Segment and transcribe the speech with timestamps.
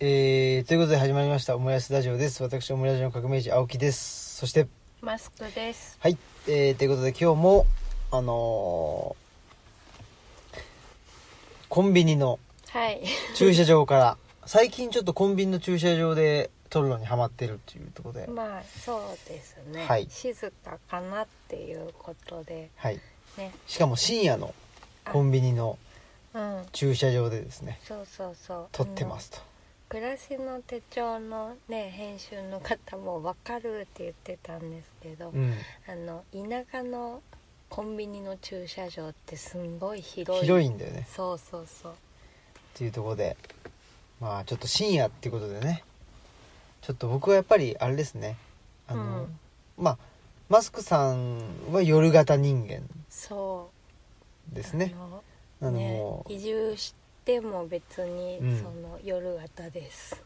[0.00, 4.68] えー、ということで始まりましたオムライスラジオです私オムライスの革命児青木ですそして
[5.02, 5.98] マスクです。
[6.00, 7.66] はい、えー、ということで今日も
[8.12, 10.58] あのー
[11.68, 12.38] コンビニの
[12.70, 13.02] はい。
[13.34, 19.84] 駐車場から最近ちょっとコンビニの駐車場で撮るのにハマってるっていうところで、まあそうですね。
[19.84, 23.00] はい静かかなっていうことではい
[23.36, 23.52] ね。
[23.66, 24.54] しかも深夜の
[25.04, 25.76] コンビニの
[26.34, 26.62] うん。
[26.70, 28.66] 駐車場でですねそうそうそう。
[28.70, 29.57] 撮ってますと。
[29.88, 35.54] 暮らしの手帳のね編集の方もわかるって言ってたんですけど、うん。
[35.88, 37.22] あの田舎の
[37.70, 40.42] コンビニの駐車場ってすんごい広い。
[40.42, 41.06] 広いんだよね。
[41.10, 41.92] そうそうそう。
[41.92, 41.94] っ
[42.74, 43.36] ていうところで。
[44.20, 45.84] まあちょっと深夜っていうことでね。
[46.82, 48.36] ちょっと僕はやっぱりあれですね。
[48.88, 49.38] あの、うん。
[49.78, 49.98] まあ
[50.50, 51.38] マスクさん
[51.72, 53.70] は夜型人間そ
[54.52, 54.54] う。
[54.54, 54.94] ですね。
[55.62, 56.32] あのねもう。
[56.32, 56.98] 移住して
[57.40, 58.58] も別にうん。
[58.58, 60.20] その夜型です。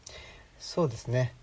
[0.59, 1.33] そうですね。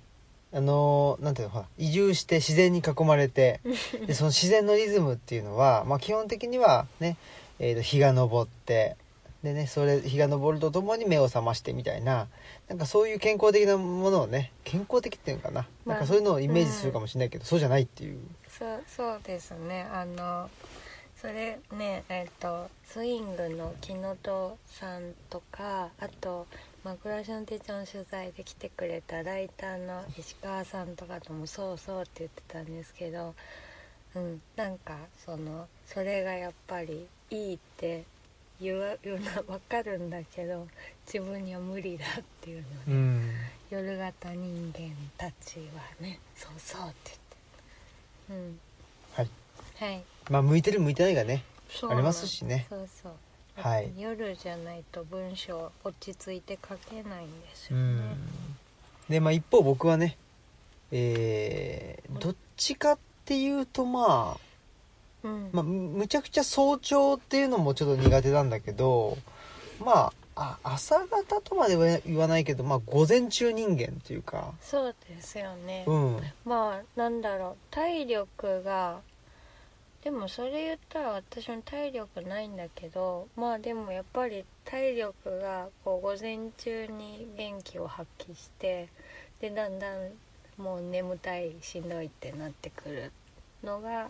[0.52, 3.60] あのなんていうのほら移住して自然に囲まれて
[4.06, 7.16] でその自然のリズムっていうのは、まあ、基本的にはね、
[7.60, 8.96] えーと日が昇って
[9.42, 12.28] でねそれ日が昇るとともに目を覚ましてみたいな
[12.68, 18.18] なんかそういう健康的なものをね健康的っていうのかな,、まあなんかそういうのをイメージするかもしれないけど、そうじゃないっていう。
[18.48, 19.86] そうそうですね。
[19.92, 20.50] あの
[21.20, 26.46] それねえっ、とスイングの木本さんとかあと
[26.82, 33.34] 「マクラション手帳」の取材で来てくれたライターの石川さんとかともそうそうって言ってたんですけど
[34.14, 38.04] うんなんかそのそれがやっぱりいいって
[38.58, 40.66] 言うのは分かるんだけど
[41.06, 43.30] 自分には無理だっていうので、うん。
[43.70, 47.16] 夜型人間たちはねそうそうって言っ
[48.28, 48.32] て。
[48.32, 48.60] はいうん
[49.80, 50.02] はい。
[50.30, 51.42] まあ向いてる向いてないがね
[51.90, 52.66] ありますしね。
[52.68, 53.12] そうそう。
[53.56, 53.90] はい。
[53.96, 57.82] 夜じゃないと文章落ち着いて書けないんですよね。
[57.82, 58.16] うん。
[59.08, 60.16] でまあ一方僕はね
[60.92, 64.40] えーどっちかっていうとまあ
[65.22, 69.18] うん、まあ、むむちゃくちゃ早朝っていうのもちょっと苦手なんだけど
[69.84, 74.54] まああ朝方とまでは言わないけど、まあ、午前中人間っていうか。
[74.62, 76.20] そうですよね、うん。
[76.46, 77.56] まあなんだろう。
[77.70, 79.00] 体力が
[80.02, 88.88] でもそれ言ったら私も体力ないんだけどまあでもやっぱり体力がこう午前中に元気を発揮して
[89.40, 90.10] でだんだん
[90.56, 93.12] もう眠たいしんどいってなってくる
[93.62, 94.08] のが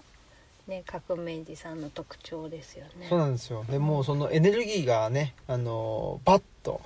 [0.69, 3.07] ね革命児さんの特徴ですよね。
[3.09, 3.65] そうなんですよ。
[3.69, 6.81] でもうそのエネルギーがねあのバッと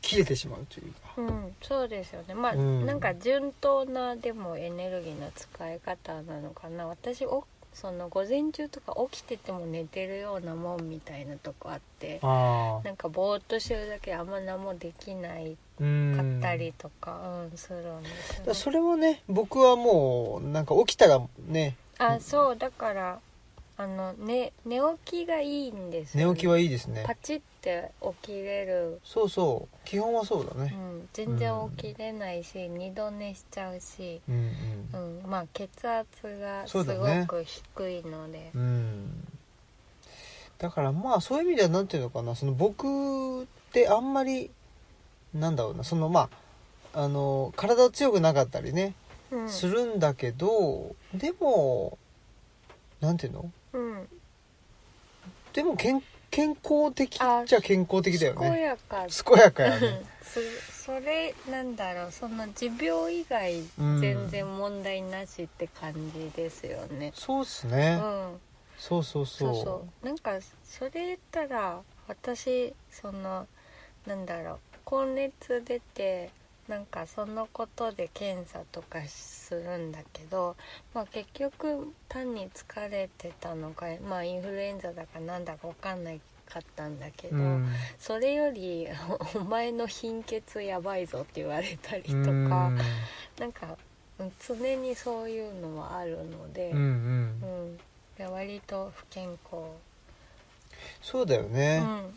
[0.00, 1.14] 切れてしまうというか。
[1.16, 2.34] うん、そうですよね。
[2.34, 2.86] まあ、うん。
[2.86, 6.86] なんか順当なでもエネルギーの使い方なのかな。
[6.86, 7.44] 私お
[7.80, 17.56] その午前中とか起きてても寝てるようなもんみたいなとこあってなんかぼーっとしてるだけであんま何もできないうんかったりとか、うん。
[17.56, 18.54] するんですよね。
[18.54, 21.76] それはね僕はもうなんか起きたらね。
[21.98, 23.20] あそうだから
[23.76, 27.04] あの、ね、寝起きがいいんですよ、ね、寝起きはいいですね。
[27.06, 29.00] パチって起きれる。
[29.04, 29.76] そうそう。
[29.84, 30.72] 基本はそうだね。
[30.72, 34.52] うん、全然起きれないし、二度寝しちゃうし、うん
[34.92, 34.96] う
[35.26, 36.06] ん、まあ血圧
[36.40, 38.50] がすごく低いので。
[38.54, 39.28] うん、うん、
[40.58, 42.36] だからまあそういう意味ではなんていうのかな。
[42.36, 44.50] その僕ってあんまり
[45.34, 45.82] なんだろうな。
[45.82, 46.28] そのま
[46.94, 48.94] ああの体強くなかったりね、
[49.32, 49.48] うん。
[49.48, 51.98] するんだけどでも
[53.00, 53.50] なんていうの？
[53.72, 54.08] うん。
[55.52, 56.00] でも健
[56.30, 59.86] 健康的っちゃ健康的だよ健ねやか健やかやね。
[59.86, 60.40] う んそ
[60.94, 62.12] それなんだろう。
[62.12, 67.12] その持病以外うん全然問題なしって感じですよね。
[67.14, 68.40] そうっすうね、ん。
[68.78, 69.54] そうそうそう。
[69.54, 70.06] そうそう。
[70.06, 73.46] なんかそれ言ったら私その
[74.06, 74.58] なんだろう。
[74.84, 76.30] 高熱出て
[76.68, 80.56] なんかそのことで検査とかするんだけど、
[80.94, 87.68] まあ、結局単に疲れてたのか、まあ、インフルエンザだかなんだか分かんないかったんだけど、うん。
[87.98, 88.86] それより
[89.34, 92.48] 「お前の貧血やばいぞ」って言われたりとか、うん。
[93.38, 93.76] なんか
[94.18, 96.70] うん常にそういうのはあるので。
[96.70, 97.78] うんうん。
[98.18, 99.64] うん、割と不健康、
[101.00, 102.14] そうだよね、うん、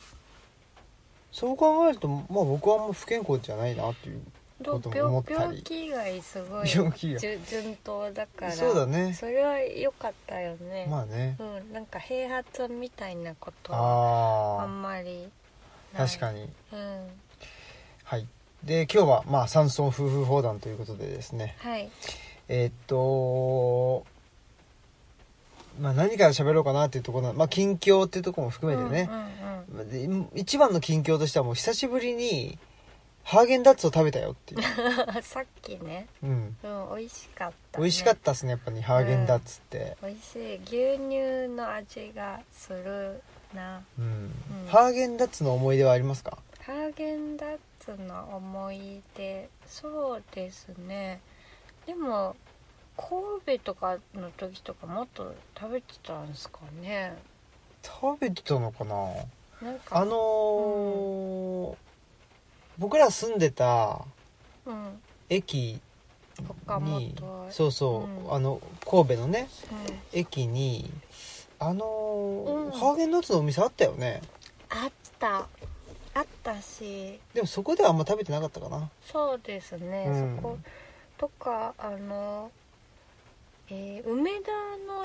[1.32, 4.22] そう考えるとまあ僕はあんま不健康じゃないなっていう
[4.64, 6.92] 病病気以外すごい順
[7.84, 8.52] 当だから。
[8.52, 9.14] そうだね。
[9.14, 11.36] それは良かったよね、まあね。
[11.40, 15.30] うん、なんか併発みたいなことはああんまり
[15.96, 16.44] 確かに。
[16.72, 17.08] うん。
[18.04, 18.28] はい。
[18.64, 21.56] で今日はまあ山村夫婦砲弾ということでですね。
[21.60, 21.90] はい。
[22.48, 24.06] えーっと
[25.80, 30.32] まあ何から喋ろうかなっていうところなまあ近況っていうところも含めてね、うんうんうん。
[30.34, 32.58] で一番の近況としてはもう久しぶりに
[33.24, 34.62] ハーゲンダッツを食べたよっていう、
[35.24, 36.08] さっきね。
[36.24, 43.22] うん、うん美味しかった、美味しかったっすねやっぱりハーゲンダッツって、美味しい牛乳の味がする
[43.54, 43.82] な。
[43.98, 44.06] うん。
[44.06, 44.08] う
[44.66, 44.68] ん。
[44.68, 46.38] ハーゲンダッツの思い出はありますか？
[46.62, 49.50] ハーゲンダッツの思い出。
[49.68, 51.22] そうですね。
[51.86, 52.36] でも
[52.98, 57.18] 神戸とかの時とかもっと食べてたんですかね。
[57.84, 58.96] 食べてたのかな？
[59.62, 61.76] なんかあのー
[62.82, 64.02] 僕ら住んでた
[64.66, 65.00] うん。
[65.30, 65.80] 駅
[66.66, 68.34] 岡に本そうそう、うん。
[68.34, 70.92] あの神戸のねうん駅に
[71.60, 72.72] あのーうん。
[72.72, 74.22] ハーゲンダッツのお店あったよね。
[74.70, 75.48] あった。
[76.14, 77.20] あったし。
[77.36, 78.90] でもそこではあんま食べてなかったかな。
[79.06, 80.36] そうですね、うん。
[80.38, 80.58] そこ
[81.20, 82.50] とかあの
[83.70, 84.52] えー梅田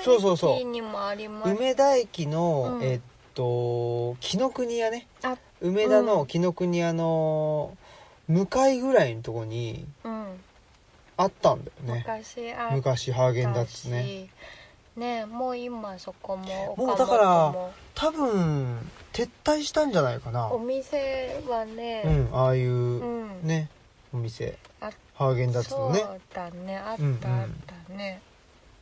[0.03, 0.51] そうそうそう。
[0.53, 2.83] の駅にもあります梅田駅の、うん。
[2.83, 3.01] えっ
[3.37, 5.07] と紀ノ国屋ね。
[5.23, 6.07] あ梅田うん。
[6.07, 7.77] の紀ノ国屋の
[8.27, 10.27] 向かいぐらいのとこにうん。
[11.19, 12.05] あったんだよね。
[12.07, 14.29] 昔あった昔ハーゲンダッツね。
[14.97, 17.73] しねもう今そこももうだから岡本も。
[17.95, 20.53] 多分撤退したんじゃないかな。
[20.53, 23.43] お店はねうんああいううん。
[23.43, 23.69] ね
[24.13, 24.59] お店。
[24.81, 26.01] あハーゲンダッツのね。
[26.01, 27.49] そうだねあったあっ
[27.89, 28.21] たね、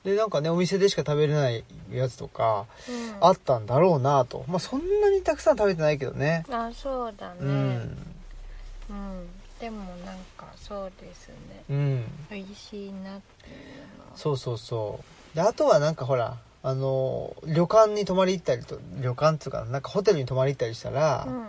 [0.05, 4.45] でなんかねお店でしか食べれないやつとかうん、あったんだろうなと。
[4.49, 6.45] まあそんなにたくさん食べてないけどね。
[6.51, 7.37] あそうだね。
[7.41, 9.29] ううん、ん
[9.59, 11.35] でもなんかそうですね。
[11.71, 12.05] うん。
[12.31, 14.05] 美味しいなっていうの。
[14.05, 15.01] はそうそうそ
[15.33, 15.37] う。
[15.37, 21.47] であとはなんかほらあの旅館に泊まり行ったりと旅館っていうかなんかホテルに泊まり行ったりしたら、うん。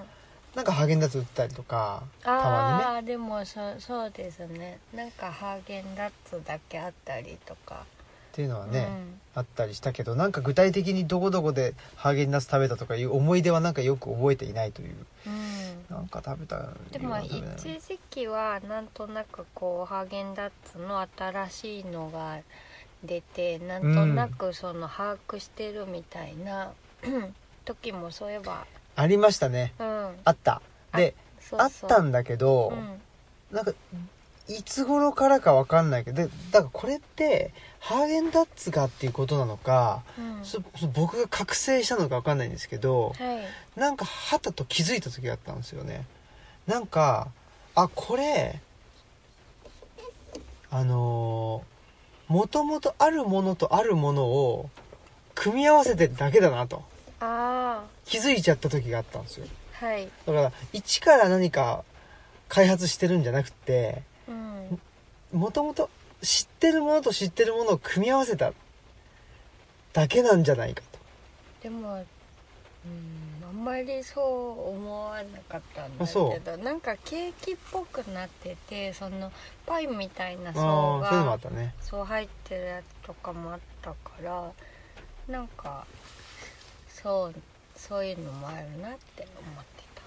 [0.56, 4.80] なんかハーゲンダッツ売ったりとかたまああ、でもそそうですね。
[4.94, 7.86] なんかハーゲンダッツだけあったりとか
[8.36, 8.90] っていうのはね、
[9.34, 14.96] あったりしたけどなんか具体的にどこどこでハーゲンダッツ食べたとかいう思い出はなんかよく覚えていないという
[15.26, 22.40] うん、うんなんか食べたでも一時期はなんとなくこうハーゲンダッツの新しいのが
[23.04, 26.72] 出てなんとなくその把握してるみたいな、
[27.66, 28.66] 時もそういえば。
[28.96, 29.74] ありましたね。
[29.80, 30.10] うん。
[30.24, 30.62] あった。
[30.94, 31.14] で
[31.52, 33.56] あったんだけど、うん。
[33.56, 33.74] なんか
[34.48, 40.46] いつ頃からかわかんないけどでだからこれってハーゲンダッツがっていうことなのか、うん。
[40.46, 43.80] そそ僕が覚醒したのかわかんないんですけどはい。
[43.80, 46.06] なんかはたと気づいた時があったんですよね。
[46.68, 47.28] なんか
[47.76, 48.62] あこれ
[50.70, 51.64] あの
[52.28, 54.70] もともとあるものとあるものを
[55.34, 56.84] 組み合わせてるだけだなと。
[57.20, 59.48] あ気づいちゃった時があったんですよ。
[59.82, 60.08] あはい。
[60.26, 61.84] だから一から何か
[62.48, 64.15] 開発してるんじゃなくてうん
[65.36, 65.90] もともと
[66.22, 68.54] 知ってるものと知ってるものを組み合わせた
[69.94, 71.00] だけなんじゃないかと。
[71.64, 72.06] でもうん
[73.48, 79.32] あんまりそう思わなかったんだけどなんかケーキっぽくなっててその
[79.66, 80.60] パイみたいな層
[81.04, 81.74] ああそういうのもあがったね。
[81.82, 84.52] そう入ってるやつとかもあったから
[85.28, 85.86] なんか
[86.88, 87.36] そう
[87.76, 89.28] そういうのもあるなって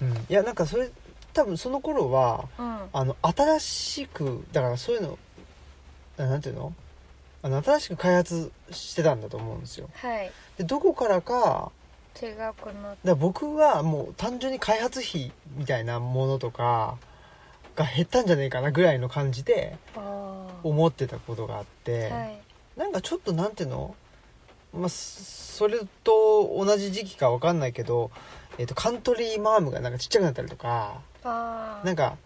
[0.01, 0.33] 思ってうん。
[0.33, 0.91] いやなんかそれ
[1.39, 2.79] 多分その頃はたうん。
[2.93, 5.19] あの新しくだからそういうの
[6.19, 6.73] あなんていうの？
[7.43, 9.89] あの新しく開発してたんだと思うんですよ。
[9.95, 10.33] はい。
[10.57, 11.71] でどこからか
[12.15, 12.97] 中学の。
[13.05, 16.97] だ僕はもう単純に開発費みたいなものとか
[17.77, 22.41] が減ったんじゃねえかなぐらいの感じであ思ってたことがあって、あはい。
[22.77, 23.95] なんかちょっとなんていうの、
[24.75, 28.13] まあ、そそれと同じ時期かわかんないけど、
[28.59, 32.17] えっとカントリーマームがなんかちっちゃくなったりとかなんか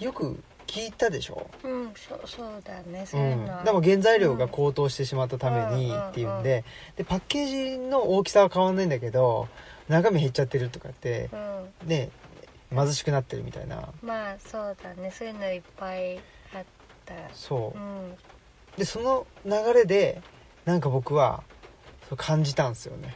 [0.00, 3.52] よく聞いたでしょ、うんそうそうだねうそういうんの。
[3.52, 6.08] は、でも原材料が高騰してしまったためにうん。
[6.08, 6.64] っていうんで
[6.96, 9.48] でパッケージの大きさは変わんないんだけど
[9.88, 11.28] 中身減っちゃってるとかって
[11.82, 11.88] うん。
[11.88, 12.10] ね
[12.74, 13.88] 貧しくなってるみたいな。
[14.02, 15.12] まあそうだね。
[15.16, 16.64] そういうのいっぱいあっ
[17.04, 17.14] た。
[17.32, 17.78] そう。
[17.78, 18.14] うん。
[18.76, 20.20] でその流れで
[20.64, 21.44] なんか僕は
[22.08, 23.14] そう感じたんですよね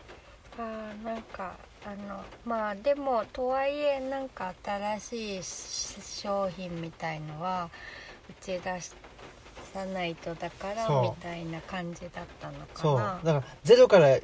[0.58, 1.52] あーなんか
[1.84, 7.70] あのまあでもとはいえなんか新しいし商品みたいのは
[8.28, 8.60] 打ち出
[9.72, 11.02] さないとだからそう。
[11.02, 12.10] みたいな感じだっ
[12.40, 12.96] たのそう。
[12.96, 14.18] かなだからゼロから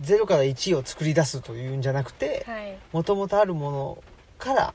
[0.00, 2.78] ゼロから1を作り出すというんじゃなくてはい。
[2.92, 3.98] もともとあるもの
[4.38, 4.74] から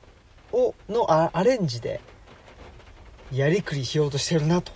[0.52, 2.00] をのアアレンジで
[3.30, 4.72] やりくりしようとしてるなと。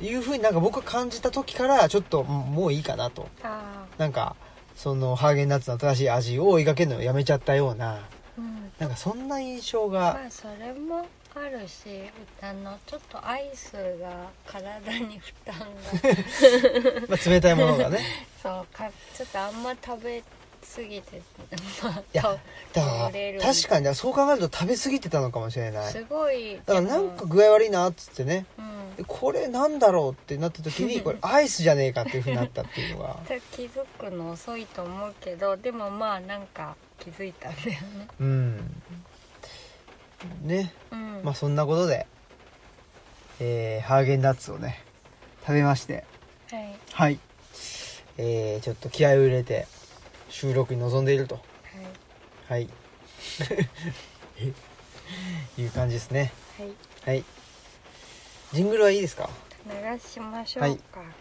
[0.00, 3.28] いうふうになんか僕が感じた時からちょっとももういいかなと。
[3.42, 4.34] あなんか
[4.76, 7.98] そのハーゲンダッツの新しい味を追いかけるのをやめちゃったようなあ
[8.38, 8.72] うん。
[8.78, 11.88] なんかそんな印象がまあそれもあるし
[12.42, 15.66] あのちょっとアイスが体に負担が。
[17.08, 18.00] まあ冷たいものがね。
[18.42, 20.22] そうかちょっとあんま食べ
[20.74, 21.20] 過ぎて
[21.82, 22.38] まあいやと
[22.72, 25.92] だから確かにそう考えると食べ過ぎてたのかもしれない。
[25.92, 26.56] すごい。
[26.64, 28.46] だからなんか具合悪いなっつってね。
[28.58, 28.96] うん。
[28.96, 33.16] でこれなんだろうってなった時にこれアイスじゃねえかっていうふうになったっていうのが
[33.52, 38.08] 気づくの遅いと思うけどでもまあなんか気づいたんだよね。
[38.20, 38.82] うん。
[40.42, 40.72] ね。
[40.90, 41.20] うん。
[41.24, 42.06] まあそんなことで
[43.40, 44.82] えーハーゲンダッツをね
[45.40, 46.04] 食べまして。
[46.50, 46.78] はい。
[46.92, 47.18] はい。
[48.18, 49.66] えーちょっと気合を入れて
[50.32, 51.34] 収録に臨んでいると。
[52.48, 52.58] はい。
[52.58, 52.68] はい。
[55.60, 56.32] いう感じですね。
[56.58, 56.72] はい。
[57.18, 57.24] はい。
[58.54, 59.28] ジングルはいいですか？
[59.66, 60.78] 流しましょうか、はい。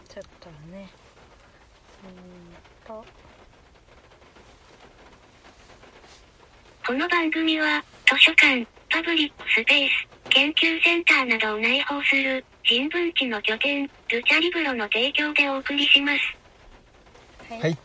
[0.07, 0.87] ちょっとね。
[2.03, 2.13] うーん
[2.87, 3.05] と。
[6.87, 16.19] この番組は、図書館、パブリックスペース、研究センターなどを内包する、人文地の拠点、ルチャリブロの提供でお送りします。
[17.49, 17.59] はい。
[17.59, 17.77] はい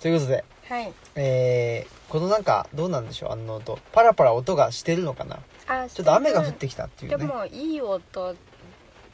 [0.00, 0.92] ということではい。
[1.14, 3.32] えー、このなんかどうなんでしょう？
[3.32, 5.38] あの音パラパラ音がしてるのかな？
[5.66, 7.18] あちょっと雨が降ってきたっていうね。
[7.18, 8.36] でもいい音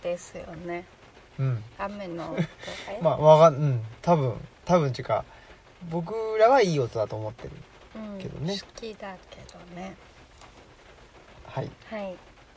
[0.02, 0.84] ですよね。
[1.38, 1.64] うん。
[1.78, 2.40] 雨の音。
[2.40, 3.84] え まあわかんうん。
[4.02, 5.24] 多分多分っていうか
[5.90, 7.50] 僕らはいい音だと思ってる
[7.96, 8.18] うん。
[8.18, 8.58] けどね。
[8.58, 9.96] 好きだけどね。
[11.46, 11.70] はい。
[11.88, 12.16] はい。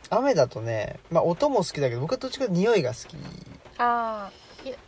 [0.09, 3.15] 雨だとねまあ音も好きだけど僕はどっちか匂いが好き。
[3.77, 4.46] ああい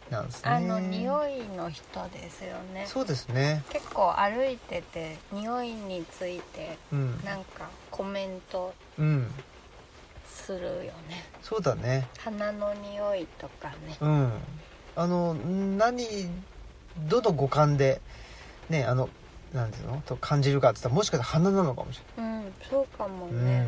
[0.10, 0.50] なんですね。
[0.50, 2.86] あの匂いの人ですよね。
[2.88, 3.64] そうですね。
[3.70, 7.24] 結構歩いてて匂いについてうん。
[7.24, 9.32] なんかコメントうん。
[10.28, 11.26] するよね。
[11.44, 12.08] そうだね。
[12.18, 13.98] 花の匂いとかね。
[14.02, 14.32] うん。
[14.96, 16.06] あの何
[17.08, 18.02] どの五感で
[18.70, 19.10] ねあの
[19.54, 20.02] なんていうの？
[20.06, 23.68] と感じるかって言ったらもしかしたら鼻なのかもしうんそうかもれない、ね。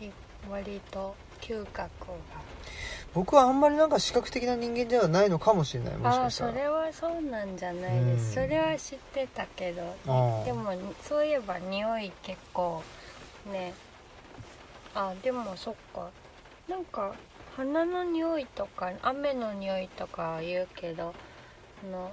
[0.00, 0.12] うん、い
[0.50, 1.90] 割と嗅覚が
[3.12, 6.52] 僕はあんまりなんか視覚的な人間ではないのかもしれないもしかしたら。
[6.52, 8.46] それはそうなんじゃないです、うん。
[8.46, 12.82] それは知ってたけどああでもそういえば匂い結構
[13.50, 13.74] ね
[14.94, 16.08] あでもそっか。
[16.68, 17.14] なんか
[17.56, 21.12] 花の匂いとか雨の匂いとかは言うけど
[21.84, 22.12] あの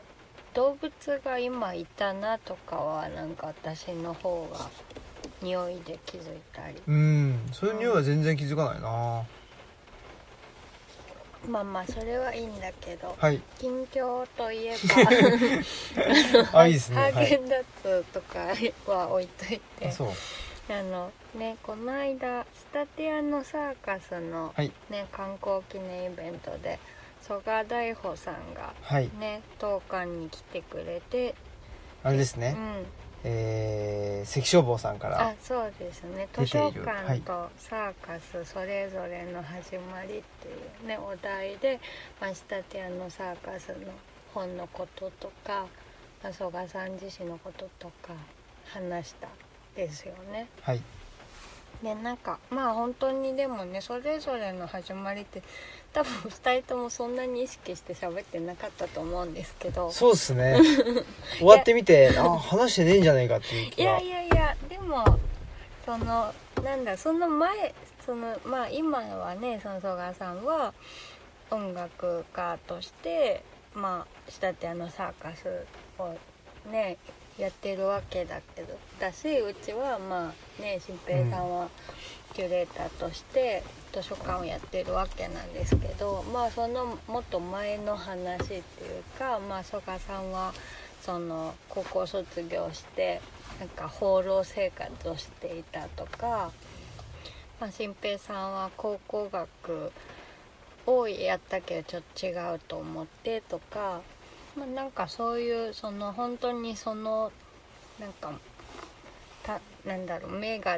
[0.56, 0.92] 動物
[1.24, 4.68] が今いたなとかはなんか私の方が
[5.44, 6.82] 匂いで気づいたり。
[6.88, 7.40] うん。
[7.52, 9.24] そういう匂いは全然気づかないな
[11.48, 13.42] まあまあそれはいいんだけどはい。
[13.60, 14.76] 近況といえ
[16.52, 16.96] ば あいいですね。
[16.96, 18.54] ハーゲンダッツとか
[18.92, 19.94] は置いといて、
[20.70, 24.72] あのねこの間スタティアのサーカスの、はい。
[24.90, 26.80] ね観光記念イベントで
[27.22, 29.10] 曽我大穂さんがはい。
[29.20, 31.36] ね当館に来てくれて、
[32.04, 32.86] あれですね、うん
[33.30, 36.28] えー、関消防さんからあそうですね。
[36.34, 40.24] 図書館とサーカスそれぞれの始まりってい
[40.86, 41.80] うねお題で、
[42.22, 43.76] まあ、スタティアのサーカスの
[44.34, 45.66] 本のこととか
[46.24, 48.14] まあ曽我さん自身のこととか
[48.66, 49.28] 話した
[49.76, 50.48] ですよね。
[50.62, 50.82] はい。
[51.84, 55.44] でなんかまあ本当にでもねそれぞれの始まりって
[55.94, 59.92] 多分2人ともそんなに意識して喋ってなかったと思うんですけど。
[59.92, 60.58] そうですね。
[61.38, 63.92] 終わってみてあ話してねえんじゃないかっていうい気が。
[63.92, 65.04] やいやいやでも
[65.86, 67.74] そのなんだその前
[68.06, 70.74] そのまあ今はねその曽我さんは
[71.50, 75.66] 音楽家としてまあ仕立て屋のサーカス
[75.98, 76.16] を
[76.70, 76.98] ね
[77.38, 81.70] やってるわけだけどだしうちはまあね新平さんは
[82.38, 88.62] キュレーターとして図書館をやってるわけなんですけどまあそのもっと前の話っていう
[89.18, 90.54] かまあ曽我さんは
[91.02, 93.22] その高校卒業して
[93.60, 96.52] なんか放浪生活をしていたとか、
[97.60, 99.92] まあ、新平さんは考古学
[100.86, 104.02] をやったけどちょっと違うと思ってとか、
[104.56, 107.32] まあ、なんかそういうその本当にその
[108.00, 108.32] なんか
[109.42, 110.78] たなんだろう目が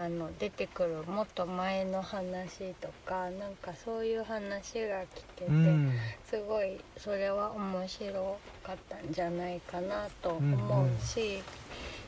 [0.00, 5.50] あの出てくるもっと前の話とかなんかそういう話が聞けて。
[5.50, 5.92] うん
[6.30, 11.42] すごいそれは面白かったんじゃないかなと思うし、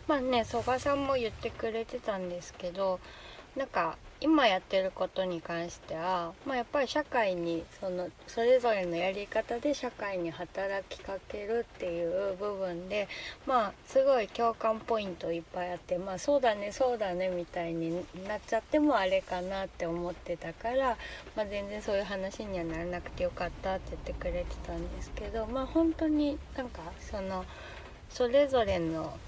[0.06, 3.00] まあね曽我さんも言ってくれてたんですけど
[3.56, 13.08] なんか今やってることに関しては、まあ、やっぱり社会にそのそれぞれのやり方で社会に働きかけるっていう部分で
[13.46, 20.96] まあすごい共感ポイントいっぱいあってまあそうだねそうだねみたいになっちゃってもあれかなって思ってたから、
[21.34, 27.44] まあ、全然そういう話にはならなくてよかったって言ってくれてたんですけどまあ本当になんかその
[28.08, 29.18] それぞれの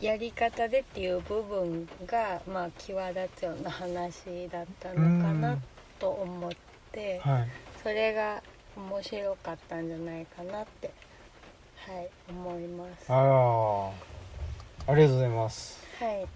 [0.00, 5.56] やり方でっていう部分がまあ際立つような話だったのかな
[5.98, 6.50] と思っ
[6.92, 7.48] てはい。
[7.82, 8.42] それが
[8.76, 10.90] 面白かったんじゃないかなって
[11.86, 13.12] はい思います。
[13.12, 13.92] あ
[14.88, 15.78] りがとうございます。
[16.00, 16.26] はい。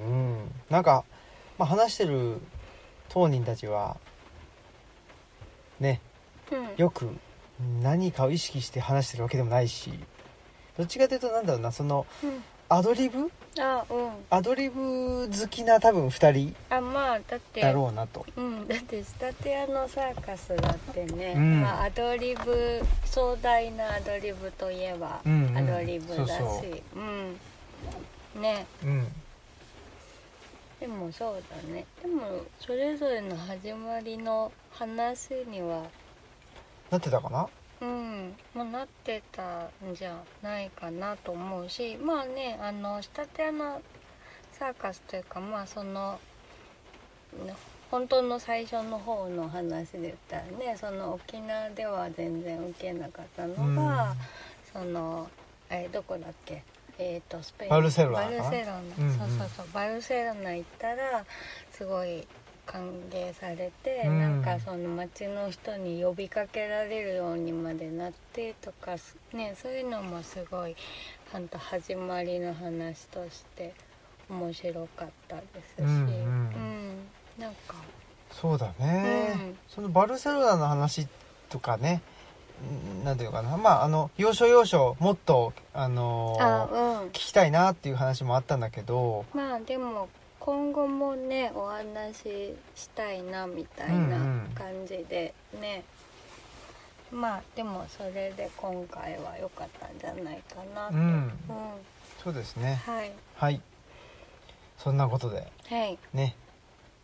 [0.00, 0.50] うん。
[0.70, 1.04] なんか、
[1.58, 2.40] まあ、話してる
[3.08, 3.96] 当人たちは
[5.80, 6.00] ね
[6.52, 6.68] うん。
[6.76, 7.08] よく
[7.82, 9.90] 何かを意識して話してるわけでもないし
[10.76, 13.30] どっちかというとなんだろうなそのうんアドリブ？
[13.58, 14.10] あうん。
[14.28, 16.54] アドリブ好きな多分2人？
[16.68, 18.26] あまあだってだろうなと。
[18.36, 21.62] うん、だって仕立て屋のサーカスだってね、うん。
[21.62, 25.56] まあ、アドリブ壮大なアドリブといえばうんうん。
[25.56, 27.00] アドリブだし、そうそう。
[28.36, 28.42] うん。
[28.42, 28.66] ね。
[28.84, 29.06] うん。
[30.80, 31.86] でもそうだね。
[32.02, 35.84] でもそれぞれの始まりの話には
[36.90, 37.48] なってたかな？
[37.80, 38.36] うん。
[38.54, 43.80] もうなってたんじゃないかなと思うしまあねあの仕立て屋の
[44.52, 46.18] サーカスというかまあその
[47.46, 47.54] ね
[47.90, 54.14] 本当の最初の方の話で言ったらねその沖縄では全然受けなかったのが、
[54.72, 55.26] その
[55.70, 56.62] えどこだっけ？
[56.98, 57.70] えー、とスペイン。
[57.70, 59.18] バルセロナバルセロナ、うんうん。
[59.18, 59.66] そうそうそう。
[59.72, 61.24] バルセロナ行ったら
[61.70, 62.26] すごい
[62.70, 64.18] 歓迎されて、うん。
[64.20, 70.76] なんかその街の人に呼びかけられるようにまでなってとかすねそういうのもすごい
[71.32, 73.74] ほんと始まりの話として
[74.28, 75.42] 面白かったで
[75.76, 76.02] すし、うんうん。
[76.02, 77.08] うん。
[77.38, 77.74] なんか。
[78.30, 79.58] そうだね、うん。
[79.68, 81.08] そのバルセロナの話
[81.48, 82.02] とかね。
[83.00, 83.56] んなんていうのかな。
[83.56, 86.64] まああの要所要所もっとあのーあ
[87.00, 87.08] うん。
[87.08, 89.24] 聞きたいなっていう話もあったんだけど。
[89.32, 90.08] まあでも
[90.48, 94.50] 今後もねお話ししたいなみたいうんうなん。
[94.54, 95.84] 感じでね、
[97.12, 101.02] まあでもそれで今回は良かったんじゃないかなと、うん。
[101.02, 101.30] うん。
[102.24, 102.80] そうですね。
[102.86, 103.12] はい。
[103.34, 103.60] はい。
[104.78, 105.46] そんなことで。
[105.68, 105.98] はい。
[106.14, 106.34] ね。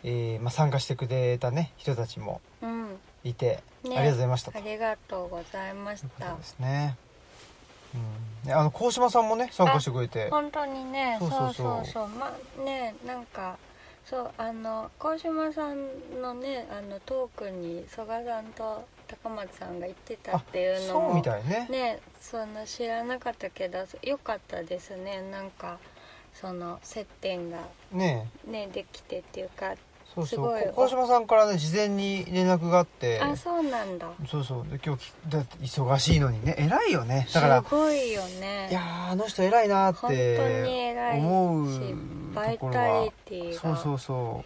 [0.05, 2.99] えーまあ、参加してくれたね人たちもうん。
[3.25, 3.91] いて、ね。
[3.91, 4.59] ありがとうございましたと。
[4.59, 6.35] ありがとうございました。
[6.35, 6.97] ですね、
[8.45, 10.29] うん、であの鴻島さんもね参加してくれて。
[10.31, 11.17] 本当にね。
[11.19, 11.81] そううそう。
[11.83, 13.57] うそうまあねなんか
[14.05, 21.67] そうあの鴻島さんのねあのトークに曽我さんと高松さんが言ってたっていうのもみたいね。
[21.71, 25.23] ねその知らなかったけどよかったですね。
[25.31, 25.79] なんか
[26.35, 27.59] その接点が
[27.93, 29.75] ねねできてっていうか
[30.15, 30.73] そうそう。
[30.75, 33.21] こ鴻島さんからね事前に連絡があって。
[33.21, 34.09] あそうなんだ。
[34.29, 34.67] そうそう。
[34.71, 36.55] で今日きだって忙しいのにね。
[36.59, 37.27] 偉いよね。
[37.33, 38.69] だからすごいよね。
[38.71, 41.81] いやーあの人偉いなっ本当にて偉い思うし
[42.35, 43.61] バイタリはティが。
[43.61, 44.45] そうそうそ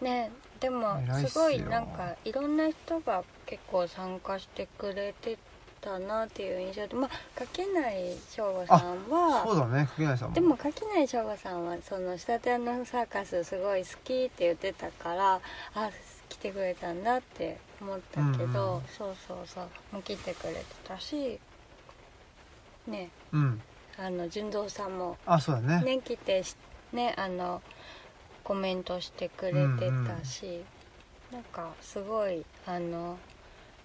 [0.00, 5.38] ねでもすごいなんかいろんな人が結構参加してくれて
[5.80, 10.34] たなっていう印象でまあ垣内翔吾さんうはそうだね柿内さんも。
[10.34, 15.40] でも垣内翔吾さんはその仕立て屋のサーカスすごい好きって言ってたから
[15.74, 15.90] あ
[16.28, 18.76] 来てくれたんだって思ったけど、うん。
[18.76, 21.38] うんそうそうそうもう来てくれてたし
[22.86, 23.10] ね。
[23.32, 23.60] うん。
[23.98, 25.82] あの純三さんもあそうだね。
[25.82, 26.56] ね来てし
[26.92, 27.60] ねあの
[28.44, 30.62] コメントしてくれてたし、
[31.30, 33.18] なんかすごいあの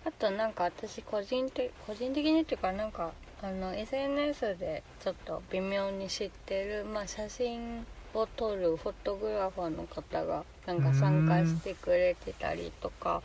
[0.05, 13.21] あとなんか私個人的個人的にっていうかなんかあの SNS でちょっと微妙に知ってる、まあ、写真を撮るフォトグラファーの方がなんか参加してくれてたりとか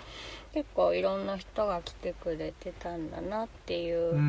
[0.53, 4.21] 結構いろんな人が来てくれてたんだなっていう、うんう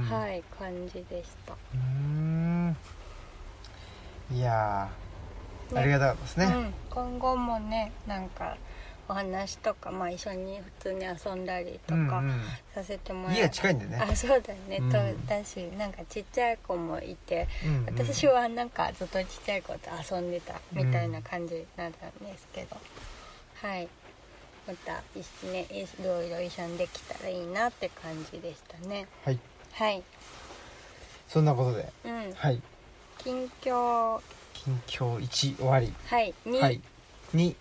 [0.00, 0.04] ん。
[0.08, 1.52] はい感じでした。
[1.52, 2.76] うーん。
[4.32, 5.74] いやー。
[5.74, 5.80] ね。
[5.80, 8.56] ありがたかったですね、うん、今後もねなんか
[9.08, 12.40] お話とか、まあ、一緒に普通に遊んだりとかうんうん。
[12.74, 13.96] させてもら家が近いんでね。
[13.96, 14.90] あそうだね、うん。
[14.90, 17.84] とだしなんかちっちゃい子もいて、うんうん。
[17.86, 19.78] 私はなんかずっとちっちゃい子と
[20.14, 21.98] 遊んでたみたいな感じなんで
[22.38, 22.76] すけど、
[23.62, 23.88] はい。
[24.68, 29.38] また一緒ねいろいろ一緒にできたらいいなって感じでしたねはい
[29.72, 30.02] はい
[31.26, 32.60] そんなことでうんはい
[33.16, 34.20] 近況
[34.52, 36.82] 近況1終わりはい2、はい
[37.34, 37.54] 2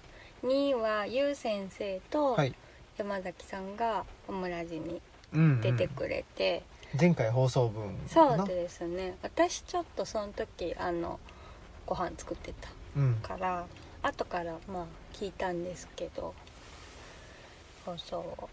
[0.44, 2.54] 2はゆう先生と、はい。
[2.98, 5.02] 山崎さんがオムラジに
[5.34, 5.62] うんうん。
[5.62, 6.64] 出てくれて、
[7.00, 9.16] 前回放送分そうですね。
[9.22, 11.20] 私ちょっとその時あの
[11.86, 13.16] ご飯作ってたうん。
[13.16, 13.66] から
[14.02, 16.34] 後からまあ聞いたんですけど。
[17.86, 18.50] 放送を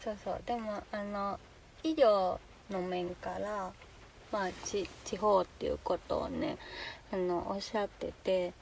[0.00, 0.42] そうそう。
[0.46, 1.38] でもあの
[1.82, 2.38] 医療
[2.70, 3.72] の面から
[4.30, 6.56] まあち地方っていうことをね
[7.12, 8.52] あのおっしゃってて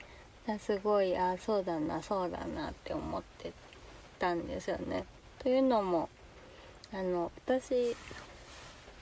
[0.58, 3.52] すごいあそうだなそうだなって思って
[4.18, 5.04] たんですよね。
[5.40, 6.08] というのも
[6.92, 7.96] あの私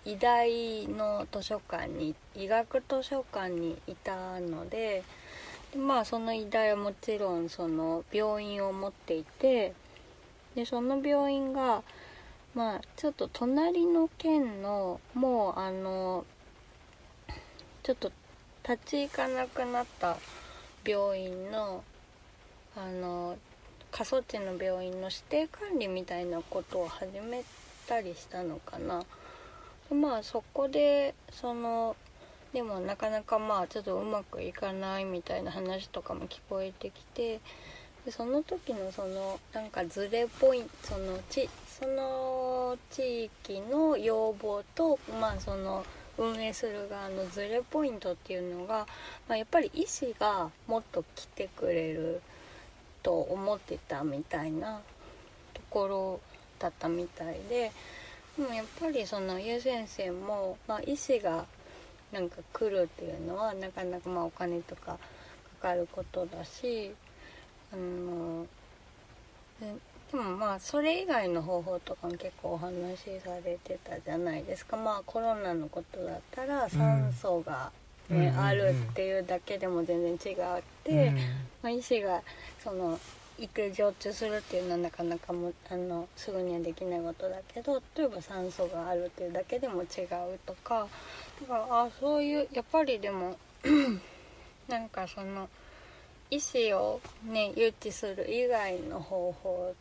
[0.04, 5.02] 医大の図書館に医学図書館にいたので
[5.76, 9.74] まあその医大はもちろんその病院を持っていて
[10.54, 11.82] でその病院が
[12.54, 16.24] まあちょっと隣の県のもうあの
[17.82, 18.12] ちょっと
[18.66, 20.16] 立ち行かなくなった
[20.84, 21.82] 病院の
[22.76, 23.36] あの
[23.90, 27.44] 過疎地の病院の指定管理みたいなことを始め
[27.86, 29.04] たりしたのかな。
[29.88, 31.96] でまあそこでその
[32.52, 37.40] でもなかなかまあちょっとうまくいかないみたいな話とかも聞こえてきて
[38.04, 45.84] でその時のそのなんかズレポイントそのちその地域の要望とまあその
[46.18, 48.86] 運営する側のズレポイントっていうのが、
[49.28, 52.20] まあ、やっぱり医師がもっと来てくれる
[53.02, 54.80] と思ってたみたいな
[55.52, 56.20] ところ
[56.58, 57.72] だったみたいで
[58.36, 61.46] でもやっぱりそのゆう先生も、まあ、医師が
[62.12, 64.98] なんか来るっていうのはなかなかまあお金とかか
[65.68, 66.92] かることだし
[67.72, 68.46] あの
[70.14, 74.76] ででもまあそれ以外の方法とかも結構お話しされてたじゃないですか。
[74.76, 77.72] まあコロナのことだったら酸素が、
[78.08, 81.10] ねうんあるっていうだけでも全然違って、
[81.62, 82.22] まあ、医師が
[82.62, 83.00] その
[83.38, 90.86] 行く常駐するっていうのはなかなかもあのすぐにはできないことだけど例えば酸素があるっていうだけでも違うとか。
[91.40, 93.36] だからあそういうやっぱりでも
[94.68, 95.48] なんかその
[96.30, 99.74] 医師をね誘致する以外の方法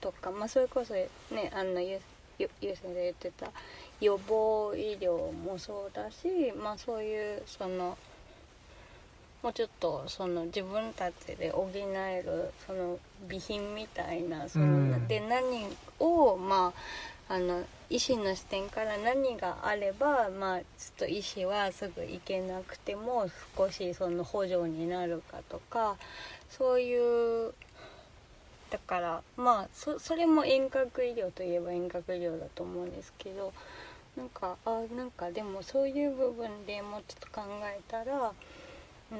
[0.00, 1.08] とか、まあ、それこそね
[1.54, 1.98] あのゆ
[2.38, 3.48] ゆゆう先生言ってた
[4.00, 7.98] 予防医療もそうだし、まあ、そういうその
[9.42, 15.08] もうちょっとその自分たちで補えるその備品みたいなその、うん。
[15.08, 15.66] で何
[15.98, 16.72] をま
[17.28, 20.64] ああの医師の視点から何があればまあちょっ
[20.98, 25.96] と医師はすぐ行けなくても少しその補助になるかとか
[26.50, 27.54] そういう
[28.70, 33.52] だからまあそそれも遠隔医療といえば遠隔医療だと思うんですけど
[34.16, 38.32] なんかあなんかでもそういう部分でもうちょっと考えたらあ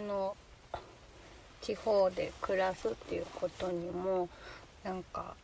[0.08, 0.36] の
[1.60, 4.28] 地方で暮らすっていうことにも
[4.84, 5.34] なんか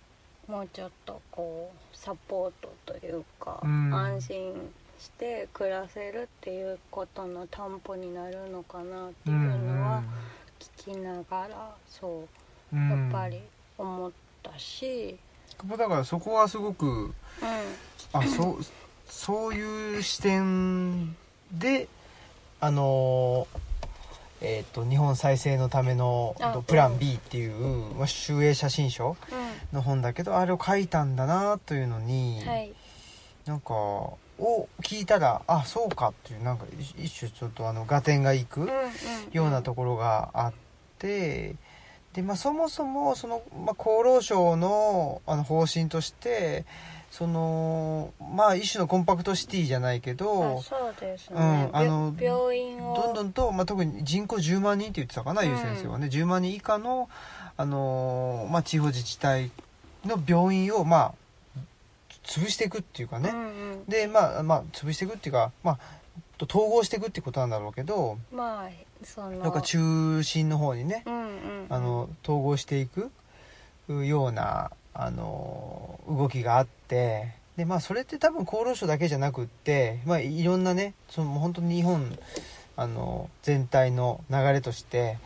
[0.49, 3.93] もうちょっとこうサポートというか、うん。
[3.93, 10.03] 安心して暮らせるっていうことの担保になるのかなっていうのは
[10.59, 12.25] 聞きながらそ
[12.73, 12.89] ううん。
[12.89, 13.43] やっぱり
[13.79, 14.13] 思っ
[14.43, 15.17] たし、
[15.77, 18.65] だからそこはすごくうん、あそう
[19.07, 21.15] そういう視点
[21.53, 21.89] で
[22.61, 23.47] あの
[24.41, 29.17] えっ、と日本再生のためのあプラン B っていう、まあ、集英写真書
[29.73, 32.75] の本だけどあれを書いたんだなというのに、はい、
[33.47, 34.19] なんかを
[34.83, 38.73] 聞いたらあそうかっていうなんか一一種ちょっとあの合点がいくうんうん。
[39.33, 40.53] ようなところがあっ
[40.99, 41.55] て
[42.17, 46.65] で、まあ、そもそもその、まあ、厚労省のあの方針として
[47.11, 52.97] そのまあ一種のコンパクトシティじゃないけあどそうですね、うんあのび病院を。
[52.97, 55.49] どんどんと、まあ、特に人口10万人って言ってたかな、うん。
[55.49, 56.09] ゆう先生はね。
[56.09, 57.09] 10万人以下の、
[57.57, 59.51] あのーまあ、地方自治体
[60.05, 61.15] の病院を、ま
[61.57, 61.61] あ、
[62.25, 65.79] 潰していくっていうかね、うんうん、でまあまあ潰していくっていうか、まあ、
[66.39, 68.19] と統合していくってことなんだろうけど。
[68.33, 71.67] まあそのなんか中心の方にねうんうんうん。
[71.69, 73.11] あの統合していく
[73.89, 82.19] ようなあの動きがあってでまあそれって多分厚労省だけじゃなくって、まあ、いろんなねその本当に日本
[82.77, 85.19] あの全体の流れとして、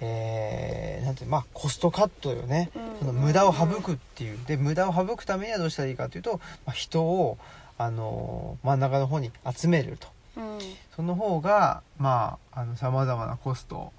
[0.00, 4.38] えーなんてまあコストカットよね、うんその無駄を省くっていう。
[4.46, 7.38] で無駄を省くためにはどうしたらいいかというと、まあ、人を
[7.78, 10.08] あの真ん中の方に集めると。
[10.36, 10.58] うん
[10.98, 13.92] その方がまあさまざまなコスト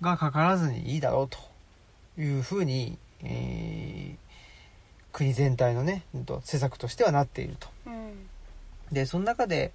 [0.00, 1.38] がかからずにいいだろうと
[2.20, 4.22] いうふうに、えー
[5.12, 6.04] 国全体のね
[6.42, 7.68] 施策としてはなっていると。
[7.86, 8.28] うん
[8.90, 9.72] でその中で、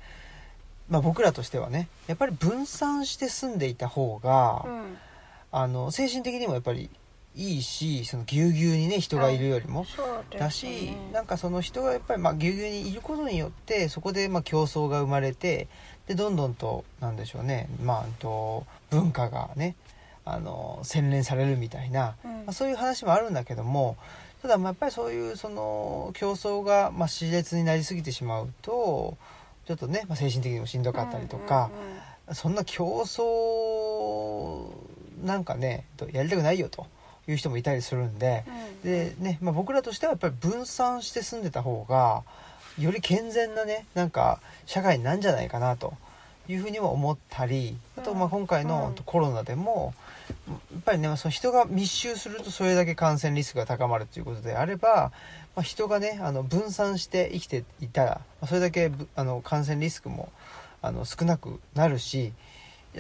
[0.90, 4.98] まあ、僕らとしてはねやっぱり分散して住んでいた方が、うん
[5.52, 6.90] あの精神的にもやっぱり
[7.38, 9.86] いいしそのぎゅうぎゅうにね人がいるよりも。
[9.86, 10.40] そうですね。
[10.40, 15.68] だしなんかその人がやっぱりまあぎゅうぎゅうにいることによってそこでまあ競争が生まれて
[16.08, 17.70] でどんどんとなんでしょうね。
[17.84, 19.76] まあうんと文化がね
[20.26, 22.32] あの洗練されるみたいな、うん。
[22.32, 23.98] まあ、そういう話もあるんだけども
[24.42, 29.18] ただまあやっぱりそういうその競争がまあ熾烈になりすぎてしまうと
[29.68, 31.70] ちょっとね、まあ、精神的にもしんどかったりとか、
[32.32, 34.70] そんな競争
[35.26, 36.88] なんかねやりたくないよと
[37.28, 38.44] いう人もいたりするんで。
[38.48, 42.24] うんでね、まあ、僕らとしてはやっぱり分散して住んでた方が
[42.80, 45.96] より健全なねなんか社会になんじゃないかなと
[46.48, 49.94] いうふうにも思ったりあとまあ今回のうんコロナでも
[50.78, 55.12] っぱりねその人が密集するとそれだけ感染リスクが高まるということであれば、
[55.56, 58.10] まあ、人がねあの分散して生きていたら、
[58.42, 60.32] まあそれだけぶあの感染リスクも
[60.82, 62.34] あの少なくなるし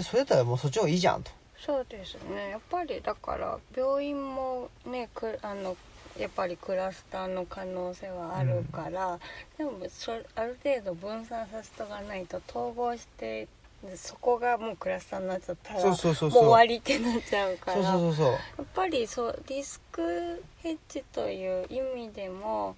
[0.01, 1.31] それだったらもうそっちの方がいいじゃんと。
[1.59, 2.51] そうですね。
[2.51, 5.75] やっぱりだから病院もねくあの
[6.17, 9.19] やっぱりクラスターの可能性はあるから、
[9.57, 13.47] でもそある程度分散させとかないと統合して
[13.83, 22.75] でそこがもうクラスターになっちゃったらもう終わりってなっちゃうからやっぱりそうリスクヘッジという意味でも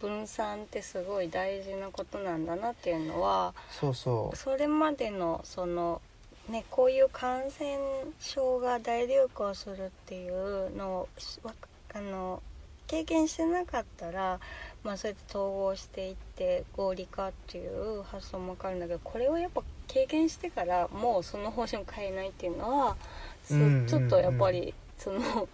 [0.00, 4.36] 分散ってすごい大事なことなんだなっていうのはそうそう。
[4.36, 6.00] それまでのその
[6.48, 7.78] ねこういう感染
[8.20, 11.08] 症が大流行するっていうのを
[11.94, 12.42] あの
[12.86, 14.40] 経験してなかったら、
[14.82, 22.96] まあ、そうやって統合していって合理化っていう発想も分かるんだけどこれをやっぱ経験してからもうその方針を変えないっていうのは、
[23.44, 23.86] そうんうんうん。
[23.86, 25.48] ちょっとやっぱりその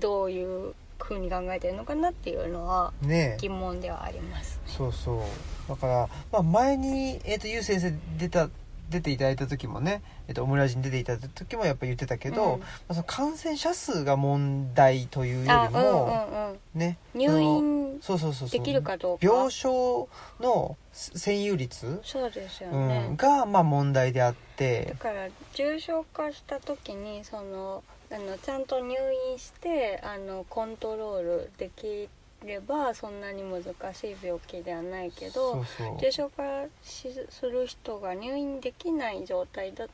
[0.00, 2.92] どういう風に考えてるのかなっていうのは
[3.38, 4.60] 疑問ではあります。
[4.66, 5.20] そうそう。
[5.68, 8.48] だから、まあ、前に、えー、とゆう先生出た
[8.90, 12.60] 出ていただいた時もね、えー、とオムラジに出ていただいた時もやっぱ言ってたけど、うん。
[12.60, 16.58] まあ、その感染者数が問題というよありも、うんうんうん。
[16.74, 19.26] ね入院そうそうそうできるかどうか。
[19.26, 20.08] 病床
[20.40, 24.86] の占有率、そうですようね、ん、がまあ問題であって。
[24.86, 28.94] だから重症化した時にそのあのちゃんと入
[29.30, 32.08] 院してあのコントロールでき
[32.44, 33.62] ればそんなに難
[33.94, 35.64] しい病気ではないけど
[36.00, 36.42] 重症化
[36.84, 39.88] しする人が入院できない状態だ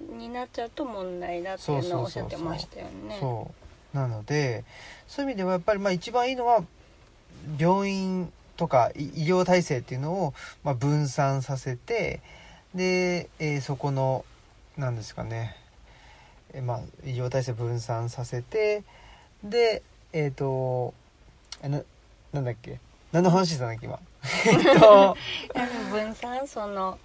[0.00, 3.18] になっちゃうと問題だっていうのをおっしゃってましたよね。
[3.20, 3.50] そ
[3.94, 4.64] うなので
[5.06, 5.24] そう。
[5.24, 5.30] いう。
[5.30, 6.64] 意味ではやっぱりまあ一番いいのは
[7.58, 10.34] 病院とかい医療体制っていうのを
[10.64, 12.20] まあ分散させて
[12.74, 14.24] で、えーそこの
[14.76, 15.56] なんですかね、
[16.52, 18.84] えーまあ、医療体制分散させて
[19.42, 19.82] で
[20.12, 20.94] えっ、と
[21.62, 21.82] えな
[22.32, 22.78] なんだっけ。
[23.10, 23.98] 何の話したんだっけ今。
[24.46, 25.16] えっと。
[25.90, 26.98] 分散その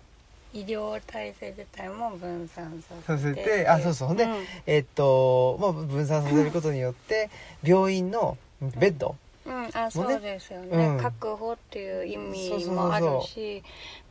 [0.54, 4.08] 医療体制自体も分散ささせせててあそうそう。
[4.10, 4.30] ほんでん。
[4.68, 7.30] えっと、まあ、分散させることによって
[7.64, 8.38] 病院の
[8.78, 11.00] ベッド、うん、あもねそうですよね、うん。
[11.00, 13.64] 確保っていう意味もあるし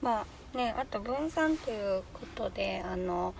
[0.02, 3.35] まあねあと分散っていうことであの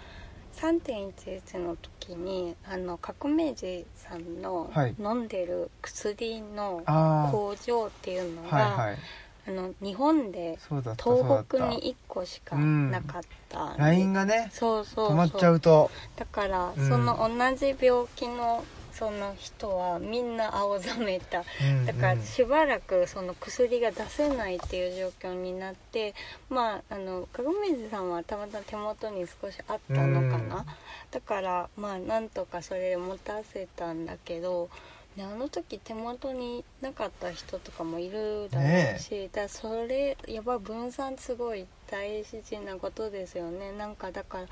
[0.55, 4.95] 3.11の時にあの革命児さんのはい。
[4.99, 8.99] 飲んでる薬のあ工場っていうのあが、はいはい
[9.47, 10.59] あの日本で
[11.03, 15.91] 東北に1個しかなかったんで、LINE がねそうそう止まっちゃうと。
[16.17, 16.89] だから、うん。
[16.89, 21.43] その同じ病気のその人はみんな青ざめた。
[21.61, 26.15] うんだからうんしばらくその薬が出せないっていう状況になって
[26.49, 30.67] まああの鏡水さんはたまたま手元に少しあったのかな、うん。
[31.11, 34.79] だからまあなんとかそれで持たせたんだけど、ね、
[35.19, 43.73] あの時手元になかった人とかもいるだろうし、だからそれやっぱ分散すごい大事なことですよね。
[43.73, 44.47] なんかだから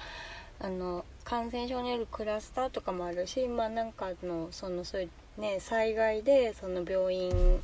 [0.62, 7.60] あの感染症によるクラスターとかもあるしまあなんかのそのそういうね災害でその病院